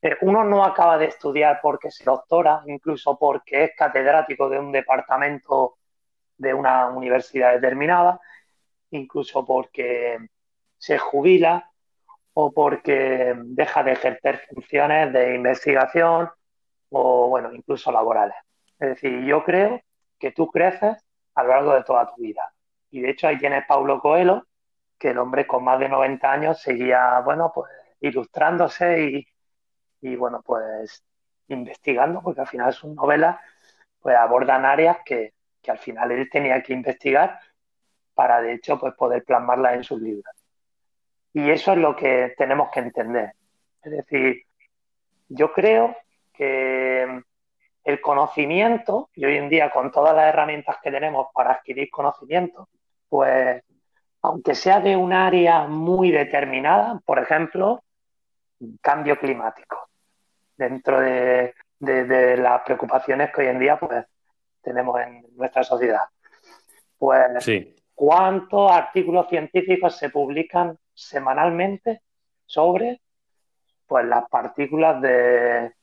[0.01, 4.71] eh, uno no acaba de estudiar porque se doctora, incluso porque es catedrático de un
[4.71, 5.78] departamento
[6.39, 8.19] de una universidad determinada,
[8.91, 10.17] incluso porque
[10.77, 11.69] se jubila
[12.33, 16.29] o porque deja de ejercer funciones de investigación
[16.89, 18.35] o, bueno, incluso laborales.
[18.79, 19.81] Es decir, yo creo
[20.17, 20.97] que tú creces
[21.35, 22.41] a lo largo de toda tu vida.
[22.91, 24.47] Y de hecho ahí tienes Paulo Coelho,
[24.97, 27.71] que el hombre con más de 90 años seguía, bueno, pues
[28.01, 29.27] ilustrándose y,
[30.01, 31.03] y, bueno, pues
[31.49, 33.37] investigando, porque al final sus novelas
[33.99, 37.39] pues abordan áreas que, que, al final él tenía que investigar
[38.13, 40.35] para de hecho pues poder plasmarlas en sus libros.
[41.33, 43.33] Y eso es lo que tenemos que entender.
[43.81, 44.43] Es decir,
[45.29, 45.95] yo creo
[46.33, 47.23] que
[47.83, 52.67] el conocimiento, y hoy en día con todas las herramientas que tenemos para adquirir conocimiento,
[53.07, 53.63] pues
[54.21, 57.83] aunque sea de un área muy determinada, por ejemplo,
[58.81, 59.89] cambio climático,
[60.57, 64.05] dentro de, de, de, las preocupaciones que hoy en día pues,
[64.61, 66.03] tenemos en nuestra sociedad.
[66.97, 67.75] Pues, sí.
[67.95, 72.01] ¿cuántos artículos científicos se publican semanalmente
[72.45, 73.01] sobre
[73.87, 75.73] pues, las partículas de,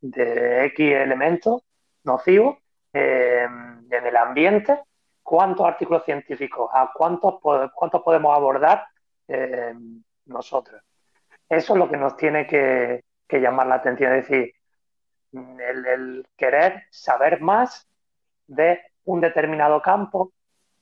[0.00, 1.62] de X elementos
[2.04, 2.58] nocivos
[2.92, 3.46] eh,
[3.90, 4.78] en el ambiente
[5.22, 8.86] cuántos artículos científicos, a cuántos, cuántos podemos abordar
[9.28, 9.72] eh,
[10.26, 10.82] nosotros.
[11.48, 14.52] Eso es lo que nos tiene que, que llamar la atención, es decir,
[15.32, 17.88] el, querer saber más
[18.46, 20.32] de un determinado campo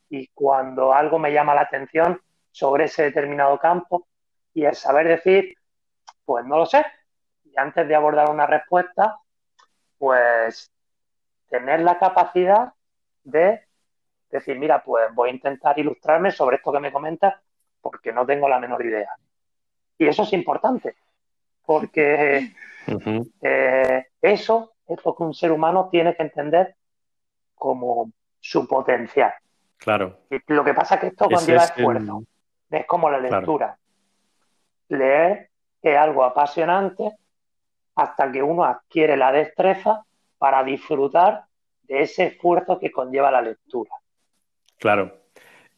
[0.08, 4.08] y cuando algo me llama la atención sobre ese determinado campo
[4.52, 5.54] y el saber decir,
[6.24, 6.84] pues no lo sé.
[7.44, 9.18] Y antes de abordar una respuesta,
[9.98, 10.70] pues
[11.48, 12.72] tener la capacidad
[13.22, 13.60] de
[14.30, 17.34] decir, mira, pues voy a intentar ilustrarme sobre esto que me comentas
[17.80, 19.10] porque no tengo la menor idea.
[19.98, 20.96] Y eso es importante,
[21.64, 22.52] porque
[22.87, 23.33] uh -huh.
[23.43, 26.75] eh, eso es lo que un ser humano tiene que entender
[27.55, 29.33] como su potencial.
[29.77, 30.21] Claro.
[30.31, 32.23] Y lo que pasa es que esto conlleva es esfuerzo.
[32.71, 32.81] El...
[32.81, 33.77] Es como la lectura.
[34.88, 35.03] Claro.
[35.03, 35.51] leer
[35.83, 37.16] es algo apasionante
[37.95, 40.05] hasta que uno adquiere la destreza
[40.38, 41.45] para disfrutar
[41.83, 43.90] de ese esfuerzo que conlleva la lectura.
[44.79, 45.19] Claro.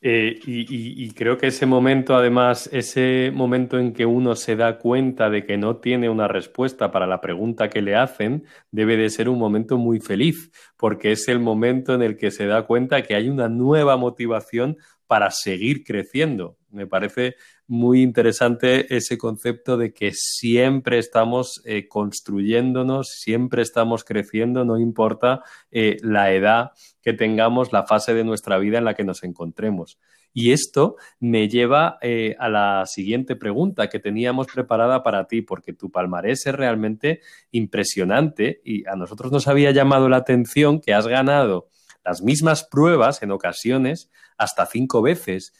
[0.05, 5.31] Eh, y, creo que ese momento, además, ese momento en que uno se da cuenta
[5.31, 9.29] de que no tiene una respuesta para la pregunta que le hacen, debe de ser
[9.29, 13.15] un momento muy feliz, porque es el momento en el que se da cuenta que
[13.15, 16.57] hay una nueva motivación para seguir creciendo.
[16.71, 17.37] Me parece
[17.73, 25.43] muy interesante ese concepto de que siempre estamos eh, construyéndonos, siempre estamos creciendo, no importa
[25.71, 29.99] eh, la edad que tengamos, la fase de nuestra vida en la que nos encontremos.
[30.35, 35.73] Y esto me lleva eh, a la siguiente pregunta que teníamos preparada para ti, porque
[35.73, 41.07] tu palmarés es realmente impresionante y a nosotros nos había llamado la atención que has
[41.07, 41.69] ganado
[42.05, 45.55] las mismas pruebas en ocasiones hasta cinco veces.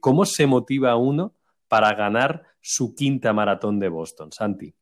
[0.00, 1.34] ¿Cómo se motiva uno
[1.70, 4.74] para ganar su quinta maratón de Boston, Santi?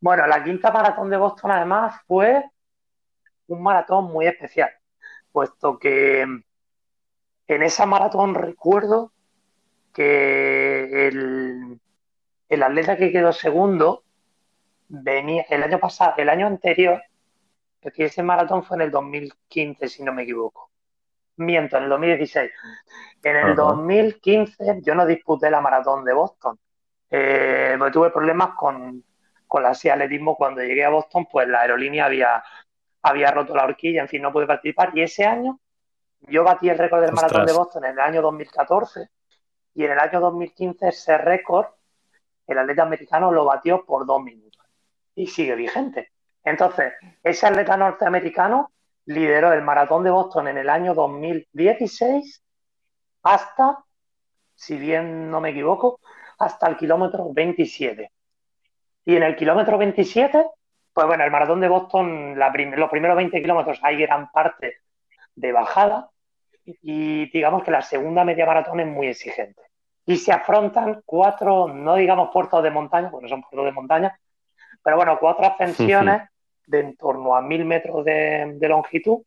[0.00, 2.42] Bueno, la quinta maratón de Boston además fue
[3.48, 4.70] un maratón muy especial,
[5.30, 9.12] puesto que en esa maratón recuerdo
[9.92, 11.78] que el,
[12.48, 14.02] el atleta que quedó segundo
[14.88, 17.02] venía el año pasado, el año anterior,
[17.82, 20.70] porque ese maratón fue en el 2015, si no me equivoco.
[21.36, 22.50] Miento, en el 2016.
[23.22, 26.58] En el 2015 yo no disputé la maratón de Boston.
[27.10, 29.04] Eh, tuve problemas con,
[29.46, 32.42] con la atletismo cuando llegué a Boston, pues la aerolínea había,
[33.02, 34.90] había roto la horquilla, en fin, no pude participar.
[34.94, 35.60] Y ese año
[36.20, 39.08] yo batí el récord del maratón de Boston en el año 2014
[39.74, 41.66] y en el año 2015 ese récord
[42.46, 44.64] el atleta americano lo batió por dos minutos
[45.14, 46.12] y sigue vigente.
[46.44, 48.72] Entonces, ese atleta norteamericano
[49.06, 52.42] lideró el maratón de Boston en el año 2016
[53.22, 53.84] hasta,
[54.54, 56.00] si bien no me equivoco,
[56.38, 58.10] hasta el kilómetro 27.
[59.04, 60.44] Y en el kilómetro 27,
[60.92, 64.78] pues bueno, el maratón de Boston, los primeros 20 kilómetros hay gran parte
[65.34, 66.10] de bajada
[66.64, 69.62] y digamos que la segunda media maratón es muy exigente.
[70.04, 74.18] Y se afrontan cuatro, no digamos puertos de montaña, porque no son puertos de montaña,
[74.82, 76.22] pero bueno, cuatro ascensiones
[76.66, 79.22] de en torno a mil metros de, longitud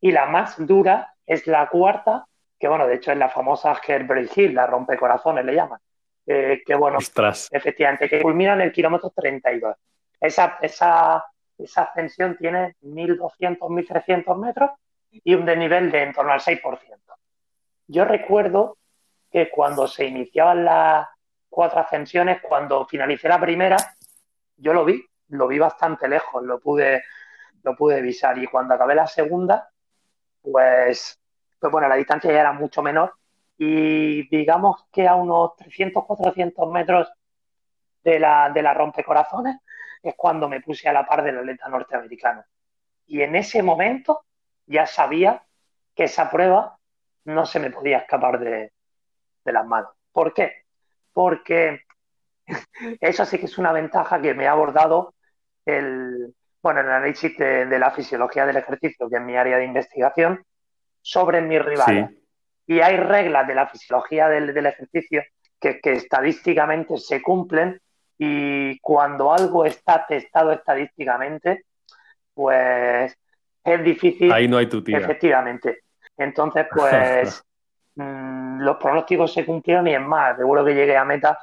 [0.00, 2.26] y la más dura es la cuarta,
[2.58, 5.78] que bueno, de hecho es la famosa Herbert Hill, la rompecorazones le llaman,
[6.26, 9.76] eh, que bueno, efectivamente, que culmina en el kilómetro 32.
[10.20, 11.24] Esa, esa,
[11.56, 14.70] esa ascensión tiene 1.200, 1.300 metros
[15.10, 16.60] y un desnivel de en torno al 6%.
[17.86, 18.76] Yo recuerdo
[19.30, 21.08] que cuando se iniciaban las
[21.48, 23.76] cuatro ascensiones, cuando finalicé la primera,
[24.56, 27.02] yo lo vi lo vi bastante lejos, lo pude,
[27.62, 28.38] lo pude visar.
[28.38, 29.70] Y cuando acabé la segunda,
[30.42, 31.18] pues,
[31.58, 33.14] pues bueno, la distancia ya era mucho menor.
[33.56, 37.12] Y digamos que a unos 300, 400 metros
[38.02, 39.58] de la, de la rompecorazones
[40.02, 42.44] es cuando me puse a la par del atleta norteamericano.
[43.06, 44.24] Y en ese momento
[44.66, 45.44] ya sabía
[45.94, 46.78] que esa prueba
[47.24, 48.72] no se me podía escapar de,
[49.44, 49.90] de las manos.
[50.12, 50.64] ¿Por qué?
[51.12, 51.82] Porque
[53.00, 55.14] eso sí que es una ventaja que me ha abordado
[55.64, 60.44] el, bueno, el análisis de, la fisiología del ejercicio, que es mi área de investigación,
[61.00, 62.10] sobre mis rivales.
[62.66, 65.22] Y hay reglas de la fisiología del, ejercicio
[65.58, 67.80] que, estadísticamente se cumplen
[68.18, 71.64] y cuando algo está testado estadísticamente,
[72.34, 73.16] pues
[73.64, 74.30] es difícil.
[74.30, 75.84] Ahí no hay tu Efectivamente.
[76.16, 77.42] Entonces, pues
[77.94, 81.38] mm, los pronósticos se cumplieron y es más, seguro que llegué a meta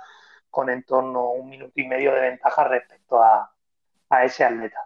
[0.50, 3.52] con en torno a un minuto y medio de ventaja respecto a,
[4.10, 4.80] a ese atleta.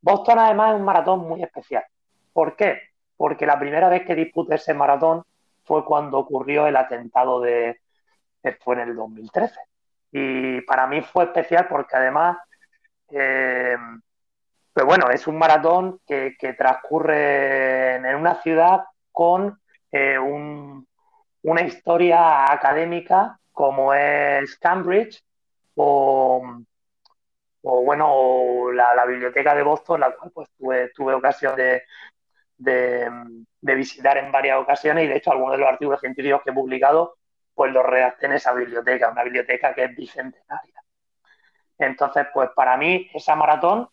[0.00, 1.84] Boston además es un maratón muy especial.
[2.32, 2.80] ¿Por qué?
[3.16, 5.24] Porque la primera vez que disputé ese maratón
[5.64, 7.80] fue cuando ocurrió el atentado de,
[8.60, 9.60] fue en el 2013.
[10.12, 12.38] Y para mí fue especial porque además,
[13.10, 13.76] eh,
[14.72, 23.38] pues bueno, es un maratón que, transcurre en una ciudad con eh, una historia académica
[23.52, 25.20] como es Cambridge
[25.74, 26.40] o,
[27.62, 31.82] o bueno, la, biblioteca de Boston, la cual pues tuve, tuve ocasión de,
[32.58, 36.54] de, visitar en varias ocasiones y de hecho algunos de los artículos científicos que he
[36.54, 37.16] publicado
[37.54, 40.80] pues los redacté en esa biblioteca, una biblioteca que es bicentenaria.
[41.76, 43.88] Entonces, pues para mí esa maratón,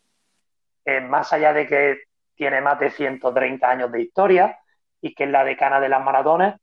[0.86, 2.04] eh, más allá de que
[2.36, 4.60] tiene más de 130 años de historia
[5.02, 6.56] y que es la decana de las maratones,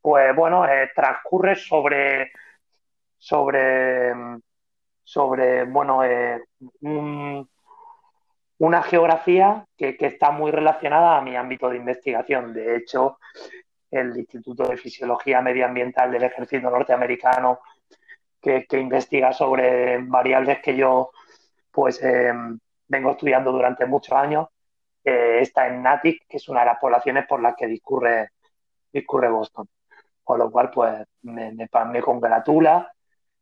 [0.00, 2.32] pues bueno, eh, transcurre sobre,
[3.16, 4.12] sobre
[5.06, 6.42] sobre, bueno, eh,
[8.58, 12.52] una geografía que, está muy relacionada a mi ámbito de investigación.
[12.52, 13.18] De hecho,
[13.90, 17.60] el Instituto de Fisiología Medioambiental del Ejército Norteamericano,
[18.40, 21.12] que, investiga sobre variables que yo
[21.70, 24.48] pues em, vengo estudiando durante muchos años.
[25.04, 28.30] está en Natick, que es una de las poblaciones por las que discurre,
[28.92, 29.68] discurre Boston.
[30.24, 32.92] Con lo cual, pues me, me, congratula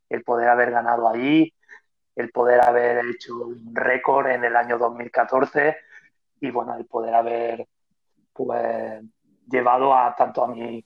[0.08, 1.53] el poder haber ganado allí,
[2.16, 5.76] el poder haber hecho un récord en el año 2014
[6.40, 7.66] y bueno, el poder haber
[8.32, 9.02] pues
[9.46, 10.84] llevado a tanto a mi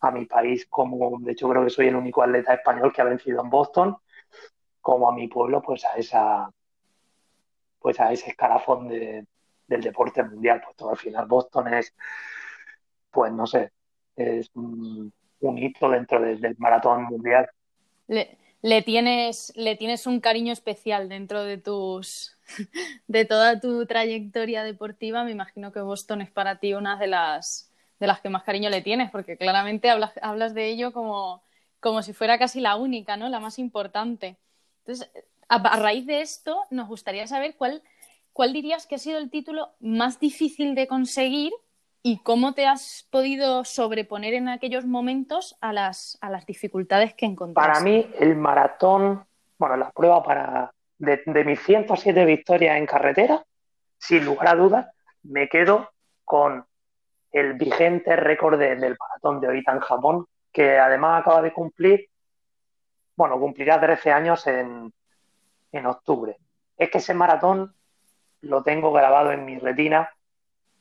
[0.00, 3.04] a mi país como de hecho creo que soy el único atleta español que ha
[3.04, 3.96] vencido en Boston
[4.80, 6.50] como a mi pueblo pues a esa
[7.78, 9.26] pues a ese escalafón de,
[9.66, 10.60] del deporte mundial.
[10.64, 11.94] Pues todo al final Boston es
[13.10, 13.70] pues no sé
[14.16, 15.12] es un,
[15.58, 17.48] hito dentro del maratón mundial.
[18.08, 18.38] Le,
[18.84, 22.36] tienes le tienes un cariño especial dentro de tus
[23.08, 27.72] de toda tu trayectoria deportiva me imagino que Boston es para ti una de las
[28.02, 31.40] de las que más cariño le tienes, porque claramente hablas, hablas de ello como,
[31.78, 33.28] como si fuera casi la única, ¿no?
[33.28, 34.38] La más importante.
[34.80, 35.08] Entonces,
[35.48, 37.80] a, raíz de esto, nos gustaría saber cuál,
[38.32, 41.52] cuál dirías que ha sido el título más difícil de conseguir
[42.02, 47.26] y cómo te has podido sobreponer en aquellos momentos a las, a las dificultades que
[47.26, 47.70] encontraste.
[47.70, 49.24] Para mí, el maratón,
[49.58, 53.44] bueno, la prueba para de, de mis 107 victorias en carretera,
[53.98, 54.86] sin lugar a dudas,
[55.22, 55.90] me quedo
[56.24, 56.64] con
[57.30, 62.08] el vigente récord del maratón de Oita en Japón, que además acaba de cumplir,
[63.16, 64.92] bueno, cumplirá 13 años en,
[65.70, 66.36] en octubre.
[66.76, 67.74] Es que ese maratón
[68.40, 70.10] lo tengo grabado en mi retina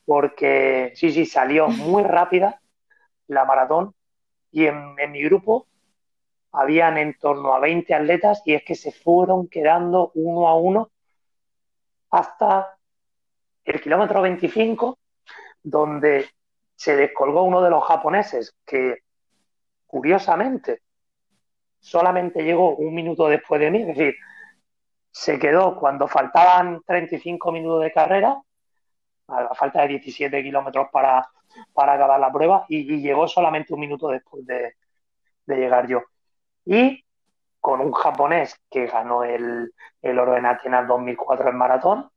[0.06, 2.62] porque sí, sí, salió muy rápida
[3.28, 3.94] la maratón
[4.52, 5.68] y en, en, mi grupo
[6.52, 10.92] habían en torno a 20 atletas y es que se fueron quedando uno a uno
[12.10, 12.78] hasta
[13.64, 15.00] el kilómetro 25,
[15.64, 16.30] donde
[16.76, 19.00] se descolgó uno de los japoneses que,
[19.86, 20.82] curiosamente,
[21.80, 24.16] solamente llegó un minuto después de mí, es decir,
[25.12, 28.42] se quedó cuando faltaban 35 minutos de carrera,
[29.32, 31.28] a la falta de 17 kilómetros para,
[31.74, 34.76] para acabar la prueba, y, llegó solamente un minuto después de,
[35.48, 36.04] llegar yo.
[36.66, 37.04] Y
[37.60, 42.10] con un japonés que ganó el, el oro en Atenas 2004 en maratón,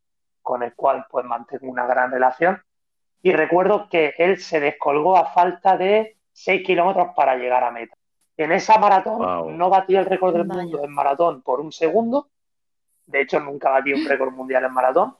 [0.42, 2.62] con el cual pues mantengo una gran relación,
[3.22, 7.96] y recuerdo que él se descolgó a falta de 6 kilómetros para llegar a meta.
[8.36, 12.28] En esa maratón no batió el récord del mundo en maratón por un segundo.
[13.06, 15.16] De hecho, nunca batió un récord mundial en maratón.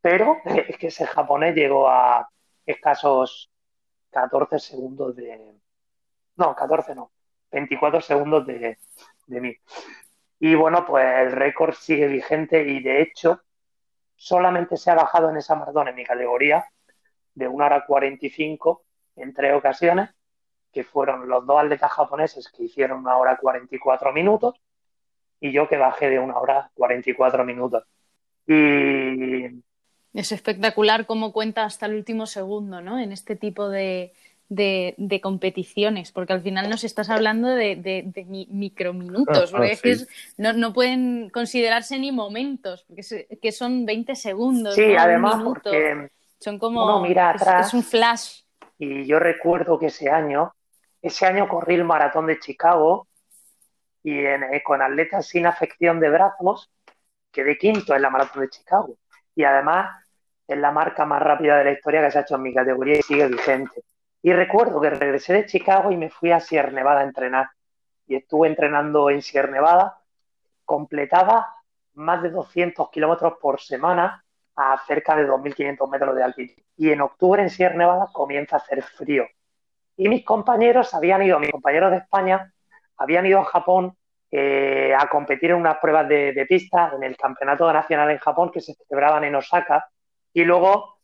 [0.00, 2.28] Pero es que ese japonés llegó a
[2.64, 3.50] escasos
[4.10, 5.54] 14 segundos de.
[6.36, 7.12] No, 14 no.
[7.50, 8.78] 24 segundos de,
[9.26, 9.56] mí.
[10.38, 13.42] Y bueno, pues el récord sigue vigente y de hecho
[14.14, 16.66] solamente se ha bajado en esa maratón en mi categoría
[17.34, 18.84] de una hora 45
[19.16, 20.10] en tres ocasiones,
[20.72, 24.60] que fueron los dos atletas japoneses que hicieron una hora 44 minutos
[25.40, 27.84] y yo que bajé de una hora 44 minutos.
[28.46, 29.62] Y...
[30.18, 32.98] Es espectacular cómo cuenta hasta el último segundo, ¿no?
[32.98, 34.12] En este tipo de,
[34.48, 40.04] de, competiciones, porque al final nos estás hablando de, de, microminutos, porque ah,
[40.38, 44.74] no, no, pueden considerarse ni momentos, porque que son 20 segundos.
[44.74, 47.00] Sí, además porque son como.
[47.00, 47.68] mira atrás.
[47.68, 48.40] Es, un flash.
[48.76, 50.52] Y yo recuerdo que ese año,
[51.00, 53.06] ese año corrí el maratón de Chicago
[54.02, 56.72] y eh, con atletas sin afección de brazos
[57.30, 58.98] quedé quinto en la maratón de Chicago.
[59.36, 60.07] Y además
[60.48, 62.98] es la marca más rápida de la historia que se ha hecho en mi categoría
[62.98, 63.82] y sigue vigente.
[64.22, 67.50] Y recuerdo que regresé de Chicago y me fui a Sierra Nevada a entrenar.
[68.06, 70.00] Y estuve entrenando en Sierra Nevada.
[70.64, 71.54] Completaba
[71.94, 74.24] más de 200 kilómetros por semana
[74.56, 76.62] a cerca de 2.500 metros de altitud.
[76.76, 79.26] Y en octubre en Sierra Nevada comienza a hacer frío.
[79.96, 82.52] Y mis compañeros habían ido, mis compañeros de España,
[82.96, 83.96] habían ido a Japón
[84.30, 88.60] eh, a competir en unas pruebas de, pista en el Campeonato Nacional en Japón que
[88.60, 89.88] se celebraban en Osaka.
[90.38, 90.98] Y luego,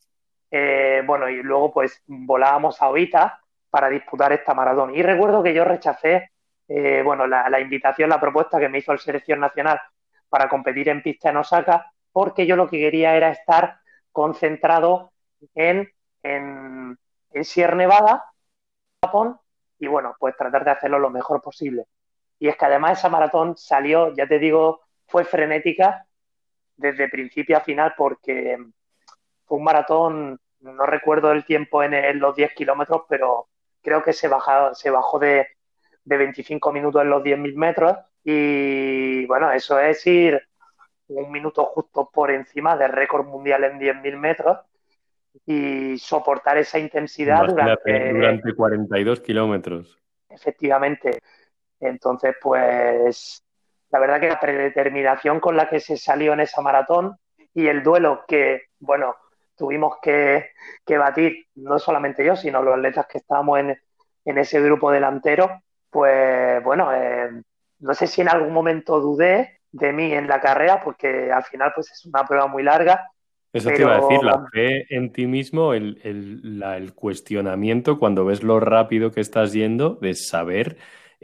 [0.51, 4.95] eh, bueno, y luego pues volábamos a Oita para disputar esta maratón.
[4.95, 6.31] Y recuerdo que yo rechacé,
[6.69, 9.81] eh, bueno, la, la invitación, la propuesta que me hizo el Selección Nacional
[10.29, 13.81] para competir en pista en Osaka porque yo lo que quería era estar
[14.13, 15.13] concentrado
[15.57, 15.91] en,
[16.23, 16.97] en,
[17.43, 18.25] Sierra Nevada,
[19.03, 19.37] Japón,
[19.81, 21.87] y bueno, pues tratar de hacerlo lo mejor posible.
[22.39, 26.07] Y es que además esa maratón salió, ya te digo, fue frenética
[26.77, 28.57] desde principio a final porque
[29.45, 33.49] fue un maratón, no recuerdo el tiempo en, los 10 kilómetros, pero
[33.83, 35.47] creo que se, bajó, se bajó de,
[36.05, 40.43] de 25 minutos en los 10.000 metros y bueno, eso es ir
[41.09, 44.59] un minuto justo por encima del récord mundial en 10.000 metros
[45.47, 49.99] y soportar esa intensidad durante, durante 42 kilómetros.
[50.29, 51.19] Efectivamente.
[51.81, 53.45] Entonces, pues
[53.91, 57.17] la verdad que la predeterminación con la que se salió en esa maratón
[57.53, 59.15] y el duelo que, bueno,
[59.57, 60.51] tuvimos que,
[60.99, 66.93] batir, no solamente yo, sino los atletas que estábamos en, ese grupo delantero, pues bueno,
[66.95, 67.31] eh,
[67.81, 71.73] no sé si en algún momento dudé de mí en la carrera, porque al final
[71.75, 73.11] pues es una prueba muy larga.
[73.53, 78.43] Eso te iba a decir, la fe en ti mismo, el, el cuestionamiento cuando ves
[78.43, 80.77] lo rápido que estás yendo, de saber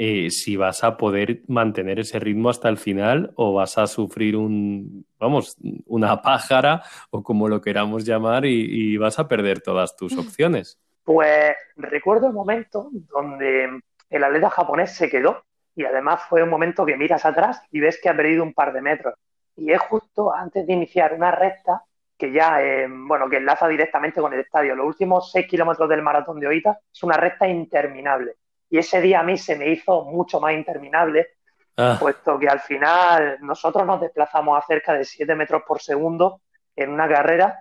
[0.02, 4.34] eh, si vas a poder mantener ese ritmo hasta el final o vas a sufrir
[4.34, 10.16] un, vamos, una pájara o como lo queramos llamar y, vas a perder todas tus
[10.16, 10.80] opciones.
[11.04, 13.78] Pues recuerdo el momento donde
[14.08, 15.44] el atleta japonés se quedó
[15.76, 18.72] y además fue un momento que miras atrás y ves que ha perdido un par
[18.72, 19.16] de metros.
[19.54, 21.82] Y es justo antes de iniciar una recta
[22.16, 24.74] que ya, eh, bueno, que enlaza directamente con el estadio.
[24.74, 28.36] Los últimos seis kilómetros del maratón de Oita es una recta interminable.
[28.70, 31.34] Y ese día a mí se me hizo mucho más interminable,
[31.76, 31.96] ah.
[32.00, 36.40] puesto que al final nosotros nos desplazamos a cerca de 7 metros por segundo
[36.76, 37.58] en una carrera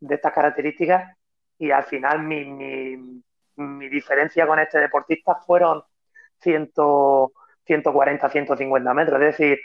[0.00, 1.16] de estas características
[1.58, 2.44] y al final mi,
[3.56, 5.82] mi, diferencia con este deportista fueron
[6.40, 6.72] 100,
[7.64, 9.20] 140, 150 metros.
[9.20, 9.58] Es decir,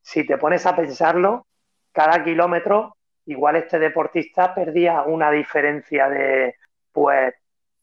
[0.00, 1.46] si te pones a pensarlo,
[1.92, 6.56] cada kilómetro igual este deportista perdía una diferencia de
[6.92, 7.34] pues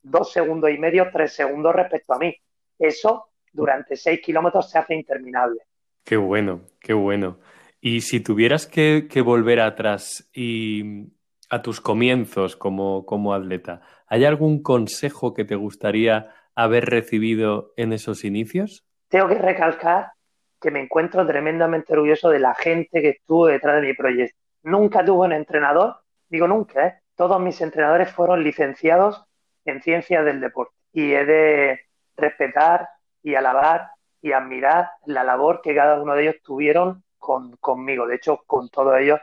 [0.09, 2.35] dos segundos y medio, tres segundos respecto a mí.
[2.77, 5.61] Eso durante seis kilómetros se hace interminable.
[6.03, 7.39] Qué bueno, qué bueno.
[7.81, 11.11] Y si tuvieras que, volver atrás y
[11.49, 17.93] a tus comienzos como, como atleta, ¿hay algún consejo que te gustaría haber recibido en
[17.93, 18.85] esos inicios?
[19.09, 20.11] Tengo que recalcar
[20.59, 24.37] que me encuentro tremendamente orgulloso de la gente que estuvo detrás de mi proyecto.
[24.63, 25.97] Nunca tuve un entrenador,
[26.29, 26.93] digo nunca, ¿eh?
[27.15, 29.26] todos mis entrenadores fueron licenciados
[29.68, 30.74] en ciencias del deporte.
[30.93, 31.82] Y he de
[32.15, 32.89] respetar
[33.22, 33.89] y alabar
[34.22, 38.07] y admirar la labor que cada uno de ellos tuvieron conmigo.
[38.07, 39.20] De hecho, con todos ellos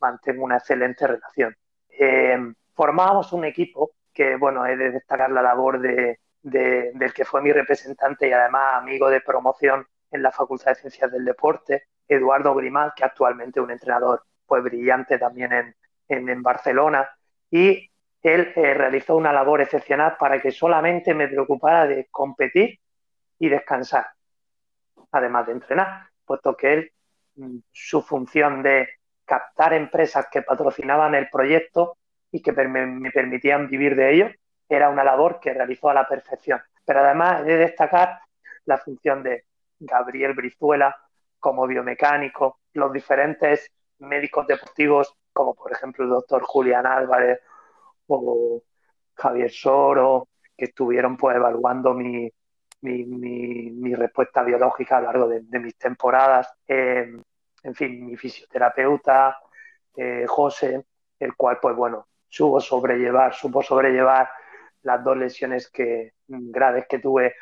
[0.00, 1.56] mantengo una excelente relación.
[1.88, 2.38] Eh,
[2.74, 7.52] formábamos un equipo que, bueno, he de destacar la labor de, del que fue mi
[7.52, 12.92] representante y además amigo de promoción en la Facultad de Ciencias del Deporte, Eduardo Grimal,
[12.94, 17.08] que actualmente es un entrenador pues brillante también en, en Barcelona.
[17.50, 17.90] Y
[18.22, 22.78] él eh, realizó una labor excepcional para que solamente me preocupara de competir
[23.38, 24.06] y descansar,
[25.12, 26.92] además de entrenar, puesto que él,
[27.36, 28.88] mm, su función de
[29.24, 31.98] captar empresas que patrocinaban el proyecto
[32.30, 34.30] y que me, permitían vivir de ello,
[34.68, 36.60] era una labor que realizó a la perfección.
[36.84, 38.20] Pero además he de destacar
[38.64, 39.44] la función de
[39.78, 40.96] Gabriel Brizuela
[41.38, 47.40] como biomecánico, los diferentes médicos deportivos, como por ejemplo el doctor Julián Álvarez
[48.08, 48.62] o
[49.14, 52.30] Javier Soro, que estuvieron pues evaluando mi,
[52.82, 56.52] mi, respuesta biológica a lo largo de, mis temporadas.
[56.66, 57.16] Eh,
[57.62, 59.38] en fin, mi fisioterapeuta,
[59.96, 60.84] eh, José,
[61.18, 64.28] el cual, pues bueno, supo sobrellevar, supo sobrellevar
[64.82, 67.34] las dos lesiones que, graves que tuve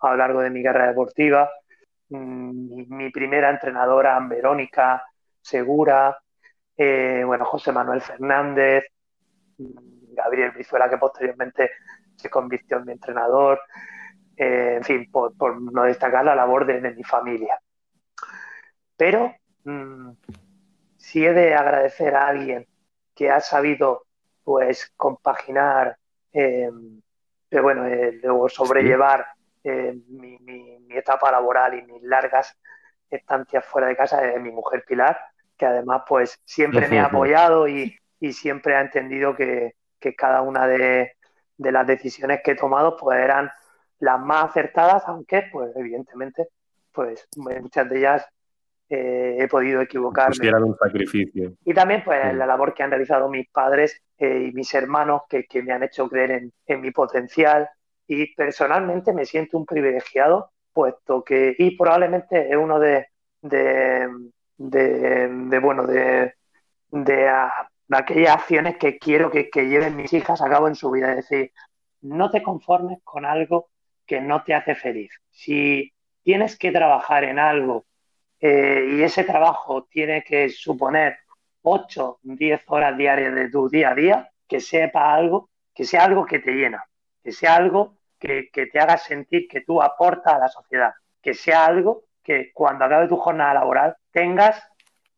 [0.00, 1.50] a lo largo de mi carrera deportiva.
[2.10, 5.04] Mm, mi, primera entrenadora, Verónica
[5.40, 6.16] Segura,
[6.76, 8.84] eh, bueno, José Manuel Fernández,
[10.14, 11.70] Gabriel Brizuela, que posteriormente
[12.16, 13.60] se convirtió en mi entrenador,
[14.36, 17.60] eh, en fin, por, no destacar la labor de, mi familia.
[18.96, 19.34] Pero
[19.64, 20.10] mm,
[20.96, 22.66] si he de agradecer a alguien
[23.14, 24.06] que ha sabido
[24.44, 25.96] pues compaginar,
[26.32, 26.70] eh,
[27.50, 29.26] bueno, eh, luego sobrellevar
[29.64, 30.38] mi,
[30.90, 32.58] etapa laboral y mis largas
[33.08, 35.18] estancias fuera de casa es mi mujer Pilar,
[35.56, 37.98] que además pues siempre me ha apoyado y
[38.32, 41.12] siempre ha entendido que, que cada una de,
[41.56, 43.50] las decisiones que he tomado pues eran
[44.00, 46.48] las más acertadas, aunque pues evidentemente
[46.92, 48.26] pues muchas de ellas
[48.90, 50.52] eh, he podido equivocarme.
[50.62, 51.54] un sacrificio.
[51.64, 55.46] Y también pues la labor que han realizado mis padres eh, y mis hermanos que,
[55.62, 57.68] me han hecho creer en, mi potencial
[58.06, 63.06] y personalmente me siento un privilegiado puesto que y probablemente es uno de,
[63.40, 64.08] de,
[64.58, 66.34] de, bueno de,
[66.90, 67.28] de
[67.94, 71.10] aquellas acciones que quiero que, lleven mis hijas a cabo en su vida.
[71.10, 71.52] Es decir,
[72.02, 73.70] no te conformes con algo
[74.06, 75.10] que no te hace feliz.
[75.30, 77.86] Si tienes que trabajar en algo
[78.40, 81.18] eh, y ese trabajo tiene que suponer
[81.62, 86.26] 8, 10 horas diarias de tu día a día, que sepa algo, que sea algo
[86.26, 86.84] que te llena,
[87.22, 91.34] que sea algo que, que te haga sentir que tú aportas a la sociedad, que
[91.34, 94.62] sea algo que cuando acabe tu jornada laboral tengas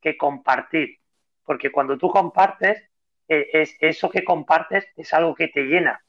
[0.00, 0.98] que compartir,
[1.44, 2.82] porque cuando tú compartes,
[3.28, 6.00] eh, es, eso que compartes es algo que te llena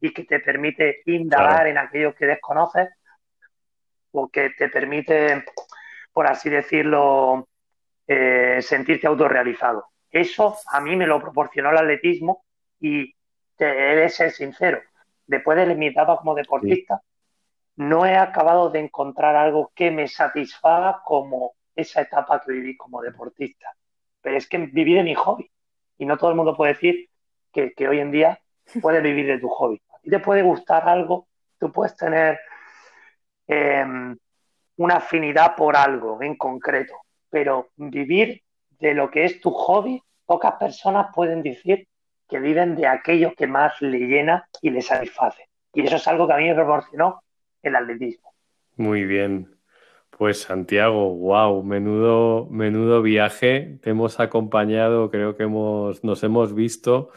[0.00, 2.88] y que te permite indagar en aquello que desconoces
[4.12, 5.44] o que te permite,
[6.12, 7.48] por así decirlo,
[8.06, 9.86] eh, sentirte autorrealizado.
[10.10, 12.44] Eso a mí me lo proporcionó el atletismo
[12.80, 13.14] y
[13.56, 14.80] te he de ser sincero,
[15.26, 17.02] después de mi etapa como deportista,
[17.76, 23.00] no he acabado de encontrar algo que me satisfaga como esa etapa que viví como
[23.00, 23.74] deportista.
[24.22, 25.50] Pero es que viví de mi hobby.
[25.98, 27.08] Y no todo el mundo puede decir
[27.52, 28.40] que, hoy en día
[28.80, 29.80] puedes vivir de tu hobby.
[29.94, 32.38] A ti te puede gustar algo, tú puedes tener
[33.46, 34.16] em,
[34.76, 36.94] una afinidad por algo en concreto,
[37.28, 38.42] pero vivir
[38.78, 41.86] de lo que es tu hobby, pocas personas pueden decir
[42.28, 45.48] que viven de aquello que más le llena y le satisface.
[45.74, 47.22] Y eso es algo que a mí me proporcionó
[47.62, 48.32] el atletismo.
[48.76, 49.59] Muy bien.
[50.20, 53.78] Pues Santiago, wow, menudo, menudo viaje.
[53.80, 57.08] Te hemos acompañado, creo que hemos, nos hemos visto,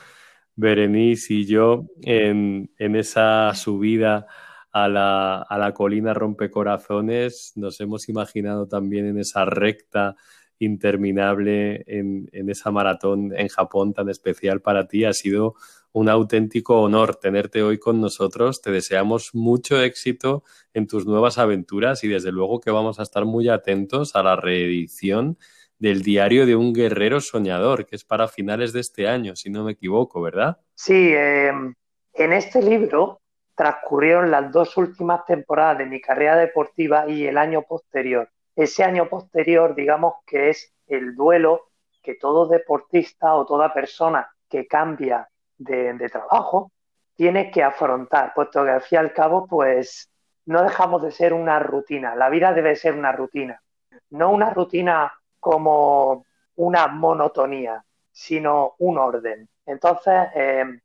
[0.56, 4.28] Berenice y yo, en, en esa subida
[4.72, 7.52] a la, a la colina Rompecorazones.
[7.58, 10.16] Nos hemos imaginado también en esa recta
[10.58, 15.04] interminable, en, en esa maratón en Japón tan especial para ti.
[15.04, 15.56] Ha sido
[15.94, 18.62] un auténtico honor tenerte hoy con nosotros.
[18.62, 23.26] Te deseamos mucho éxito en tus nuevas aventuras y desde luego que vamos a estar
[23.26, 25.38] muy atentos a la reedición
[25.78, 29.64] del diario de un guerrero soñador, que es para finales de este año, si no
[29.64, 30.58] me equivoco, ¿verdad?
[30.76, 31.74] Sí, em,
[32.14, 33.22] en este libro
[33.56, 38.30] transcurrieron las dos últimas temporadas de mi carrera deportiva y el año posterior.
[38.56, 41.70] Ese año posterior, digamos que es el duelo
[42.02, 45.30] que todo deportista o toda persona que cambia
[45.64, 46.72] de, trabajo
[47.16, 50.10] tiene que afrontar, puesto que al fin y al cabo, pues
[50.46, 52.16] no dejamos de ser una rutina.
[52.16, 53.62] La vida debe ser una rutina.
[54.10, 59.48] No una rutina como una monotonía, sino un orden.
[59.66, 60.80] Entonces, em,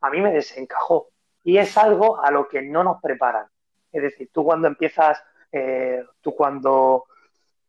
[0.00, 1.08] a mí me desencajó.
[1.44, 3.46] Y es algo a lo que no nos preparan.
[3.92, 7.04] Es decir, tú cuando empiezas, eh, tú cuando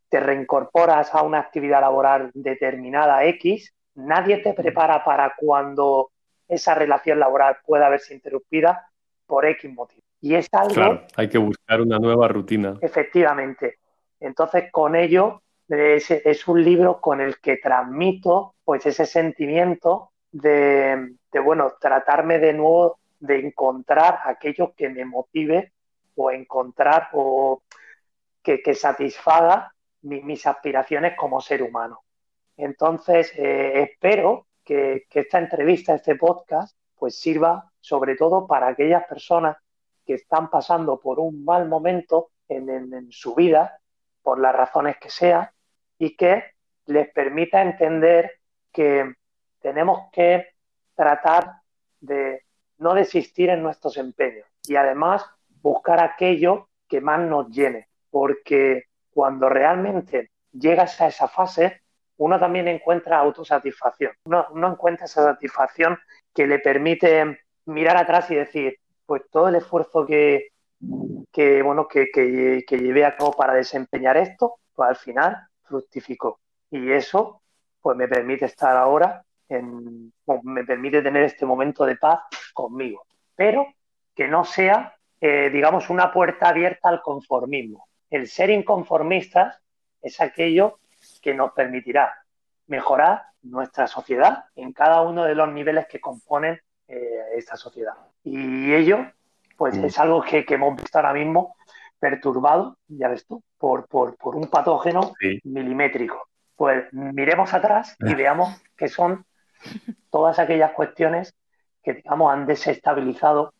[0.09, 6.11] te reincorporas a una actividad laboral determinada X, nadie te prepara para cuando
[6.49, 8.89] esa relación laboral pueda verse interrumpida
[9.25, 10.01] por X motivo.
[10.19, 10.73] Y es algo...
[10.73, 12.77] Claro, hay que buscar una nueva rutina.
[12.81, 13.79] Efectivamente.
[14.19, 21.15] Entonces, con ello, es, es un libro con el que transmito pues ese sentimiento de,
[21.43, 25.73] bueno, tratarme de nuevo de encontrar aquello que me motive
[26.15, 27.63] o encontrar o
[28.41, 32.01] que, satisfaga mis aspiraciones como ser humano.
[32.57, 39.57] Entonces, eh, espero que, esta entrevista, este podcast, pues sirva sobre todo para aquellas personas
[40.05, 43.79] que están pasando por un mal momento en, su vida,
[44.21, 45.51] por las razones que sea,
[45.97, 46.43] y que
[46.85, 48.31] les permita entender
[48.71, 49.11] que
[49.59, 50.49] tenemos que
[50.93, 51.61] tratar
[51.99, 52.43] de
[52.77, 55.25] no desistir en nuestros empeños y además
[55.61, 61.81] buscar aquello que más nos llene, porque cuando realmente llegas a esa fase,
[62.19, 64.11] uno también encuentra autosatisfacción.
[64.25, 65.97] Uno, encuentra esa satisfacción
[66.33, 70.49] que le permite mirar atrás y decir, pues todo el esfuerzo que,
[71.63, 76.41] bueno, que, que, llevé a cabo para desempeñar esto, pues al final fructificó.
[76.69, 77.41] Y eso,
[77.81, 80.11] pues me permite estar ahora, en,
[80.43, 82.19] me permite tener este momento de paz
[82.53, 83.05] conmigo.
[83.33, 83.65] Pero
[84.13, 87.87] que no sea, eh, digamos, una puerta abierta al conformismo.
[88.09, 89.61] El ser inconformistas
[90.01, 90.79] es aquello
[91.21, 92.13] que nos permitirá
[92.67, 97.93] mejorar nuestra sociedad en cada uno de los niveles que componen eh, esta sociedad.
[98.23, 99.05] Y ello,
[99.57, 99.85] pues mm.
[99.85, 101.55] es algo que, hemos visto ahora mismo
[101.99, 105.13] perturbado, ya ves tú, por, por, un patógeno
[105.43, 106.27] milimétrico.
[106.55, 109.25] Pues miremos atrás y veamos que son
[110.09, 111.33] todas aquellas cuestiones
[111.83, 113.53] que, digamos, han desestabilizado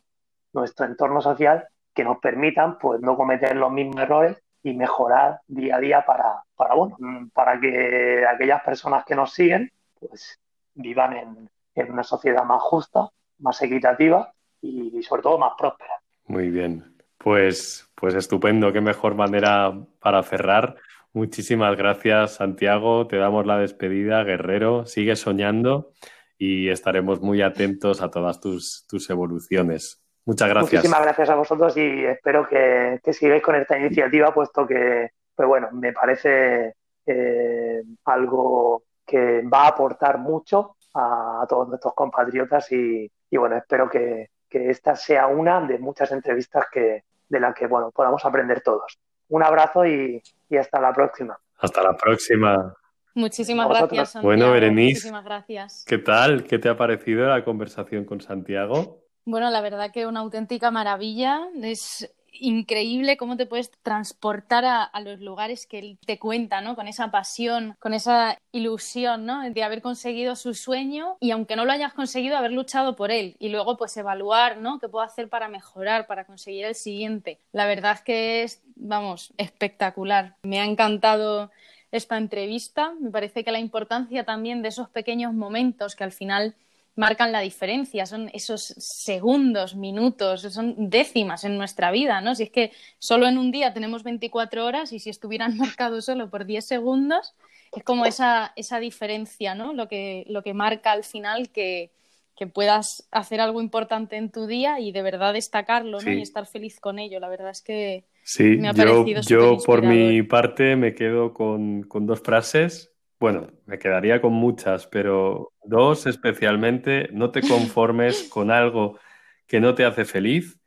[0.54, 5.78] nuestro entorno social que nos permitan, pues, no cometer los mismos errores y mejorar día
[5.78, 6.98] a día para, para, bueno,
[7.34, 10.40] para que aquellas personas que nos siguen pues
[10.74, 11.50] vivan en,
[11.90, 13.08] una sociedad más justa,
[13.38, 15.94] más equitativa y, sobre todo más próspera.
[16.26, 16.98] Muy bien.
[17.18, 20.76] Pues, pues estupendo, qué mejor manera para cerrar.
[21.14, 23.08] Muchísimas gracias, Santiago.
[23.08, 24.86] Te damos la despedida, Guerrero.
[24.86, 25.94] Sigue soñando
[26.38, 30.04] y estaremos muy atentos a todas tus, tus evoluciones.
[30.30, 30.74] Muchas gracias.
[30.74, 35.70] Muchísimas gracias a vosotros y espero que, sigáis con esta iniciativa, puesto que, pues bueno,
[35.72, 43.58] me parece eh, algo que va a aportar mucho a, todos nuestros compatriotas y, bueno,
[43.58, 48.62] espero que, esta sea una de muchas entrevistas que, de las que bueno, podamos aprender
[48.62, 49.00] todos.
[49.30, 50.22] Un abrazo y,
[50.60, 51.40] hasta la próxima.
[51.58, 52.76] Hasta la próxima.
[53.16, 54.28] Muchísimas gracias, Santiago.
[54.28, 55.86] Bueno, Berenice, Muchísimas gracias.
[55.88, 56.44] ¿qué tal?
[56.44, 58.99] ¿Qué te ha parecido la conversación con Santiago?
[59.26, 61.48] Bueno, la verdad que una auténtica maravilla.
[61.62, 62.10] Es
[62.42, 66.76] increíble cómo te puedes transportar a, los lugares que él te cuenta, ¿no?
[66.76, 69.50] Con esa pasión, con esa ilusión, ¿no?
[69.50, 73.36] De haber conseguido su sueño y aunque no lo hayas conseguido, haber luchado por él
[73.40, 74.80] y luego pues evaluar, ¿no?
[74.80, 77.40] ¿Qué puedo hacer para mejorar, para conseguir el siguiente?
[77.52, 80.36] La verdad es que es, vamos, espectacular.
[80.44, 81.52] Me ha encantado
[81.92, 82.94] esta entrevista.
[83.00, 86.56] Me parece que la importancia también de esos pequeños momentos que al final
[87.00, 92.36] marcan la diferencia, son esos segundos, minutos, son décimas en nuestra vida, ¿no?
[92.36, 96.30] Si es que solo en un día tenemos 24 horas y si estuvieran marcados solo
[96.30, 97.36] por 10 segundos,
[97.72, 99.72] es como esa, esa diferencia, ¿no?
[99.72, 101.90] Lo que, lo que marca al final que,
[102.36, 106.12] que puedas hacer algo importante en tu día y de verdad destacarlo, ¿no?
[106.12, 107.22] Y estar feliz con ello.
[107.22, 108.04] La verdad es que
[108.40, 113.48] me ha parecido yo, yo por mi parte me quedo con, con dos frases bueno,
[113.66, 118.98] me quedaría con muchas, pero dos especialmente, no te conformes con algo
[119.46, 120.60] que no te hace feliz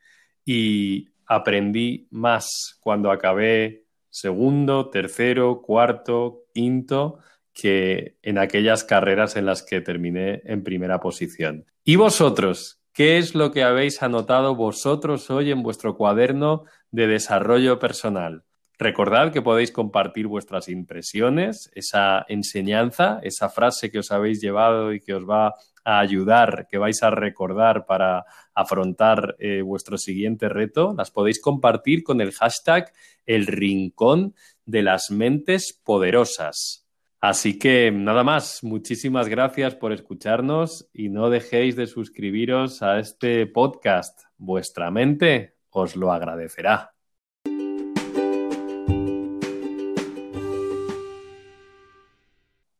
[0.44, 7.18] y aprendí más cuando acabé segundo, tercero, cuarto, quinto
[7.54, 11.66] que en aquellas carreras en las que terminé en primera posición.
[11.84, 12.80] ¿Y vosotros?
[12.92, 18.44] ¿Qué es lo que habéis anotado vosotros hoy en vuestro cuaderno de desarrollo personal?
[18.82, 24.98] Recordad que podéis compartir vuestras impresiones, esa enseñanza, esa frase que os habéis llevado y
[24.98, 25.54] que os va
[25.84, 28.24] a ayudar, que vais a recordar para
[28.56, 30.94] afrontar eh, vuestro siguiente reto.
[30.98, 32.92] Las podéis compartir con el hashtag
[33.24, 34.34] El Rincón
[34.66, 36.84] de las Mentes Poderosas.
[37.20, 43.46] Así que nada más, muchísimas gracias por escucharnos y no dejéis de suscribiros a este
[43.46, 44.22] podcast.
[44.38, 46.92] Vuestra mente os lo agradecerá.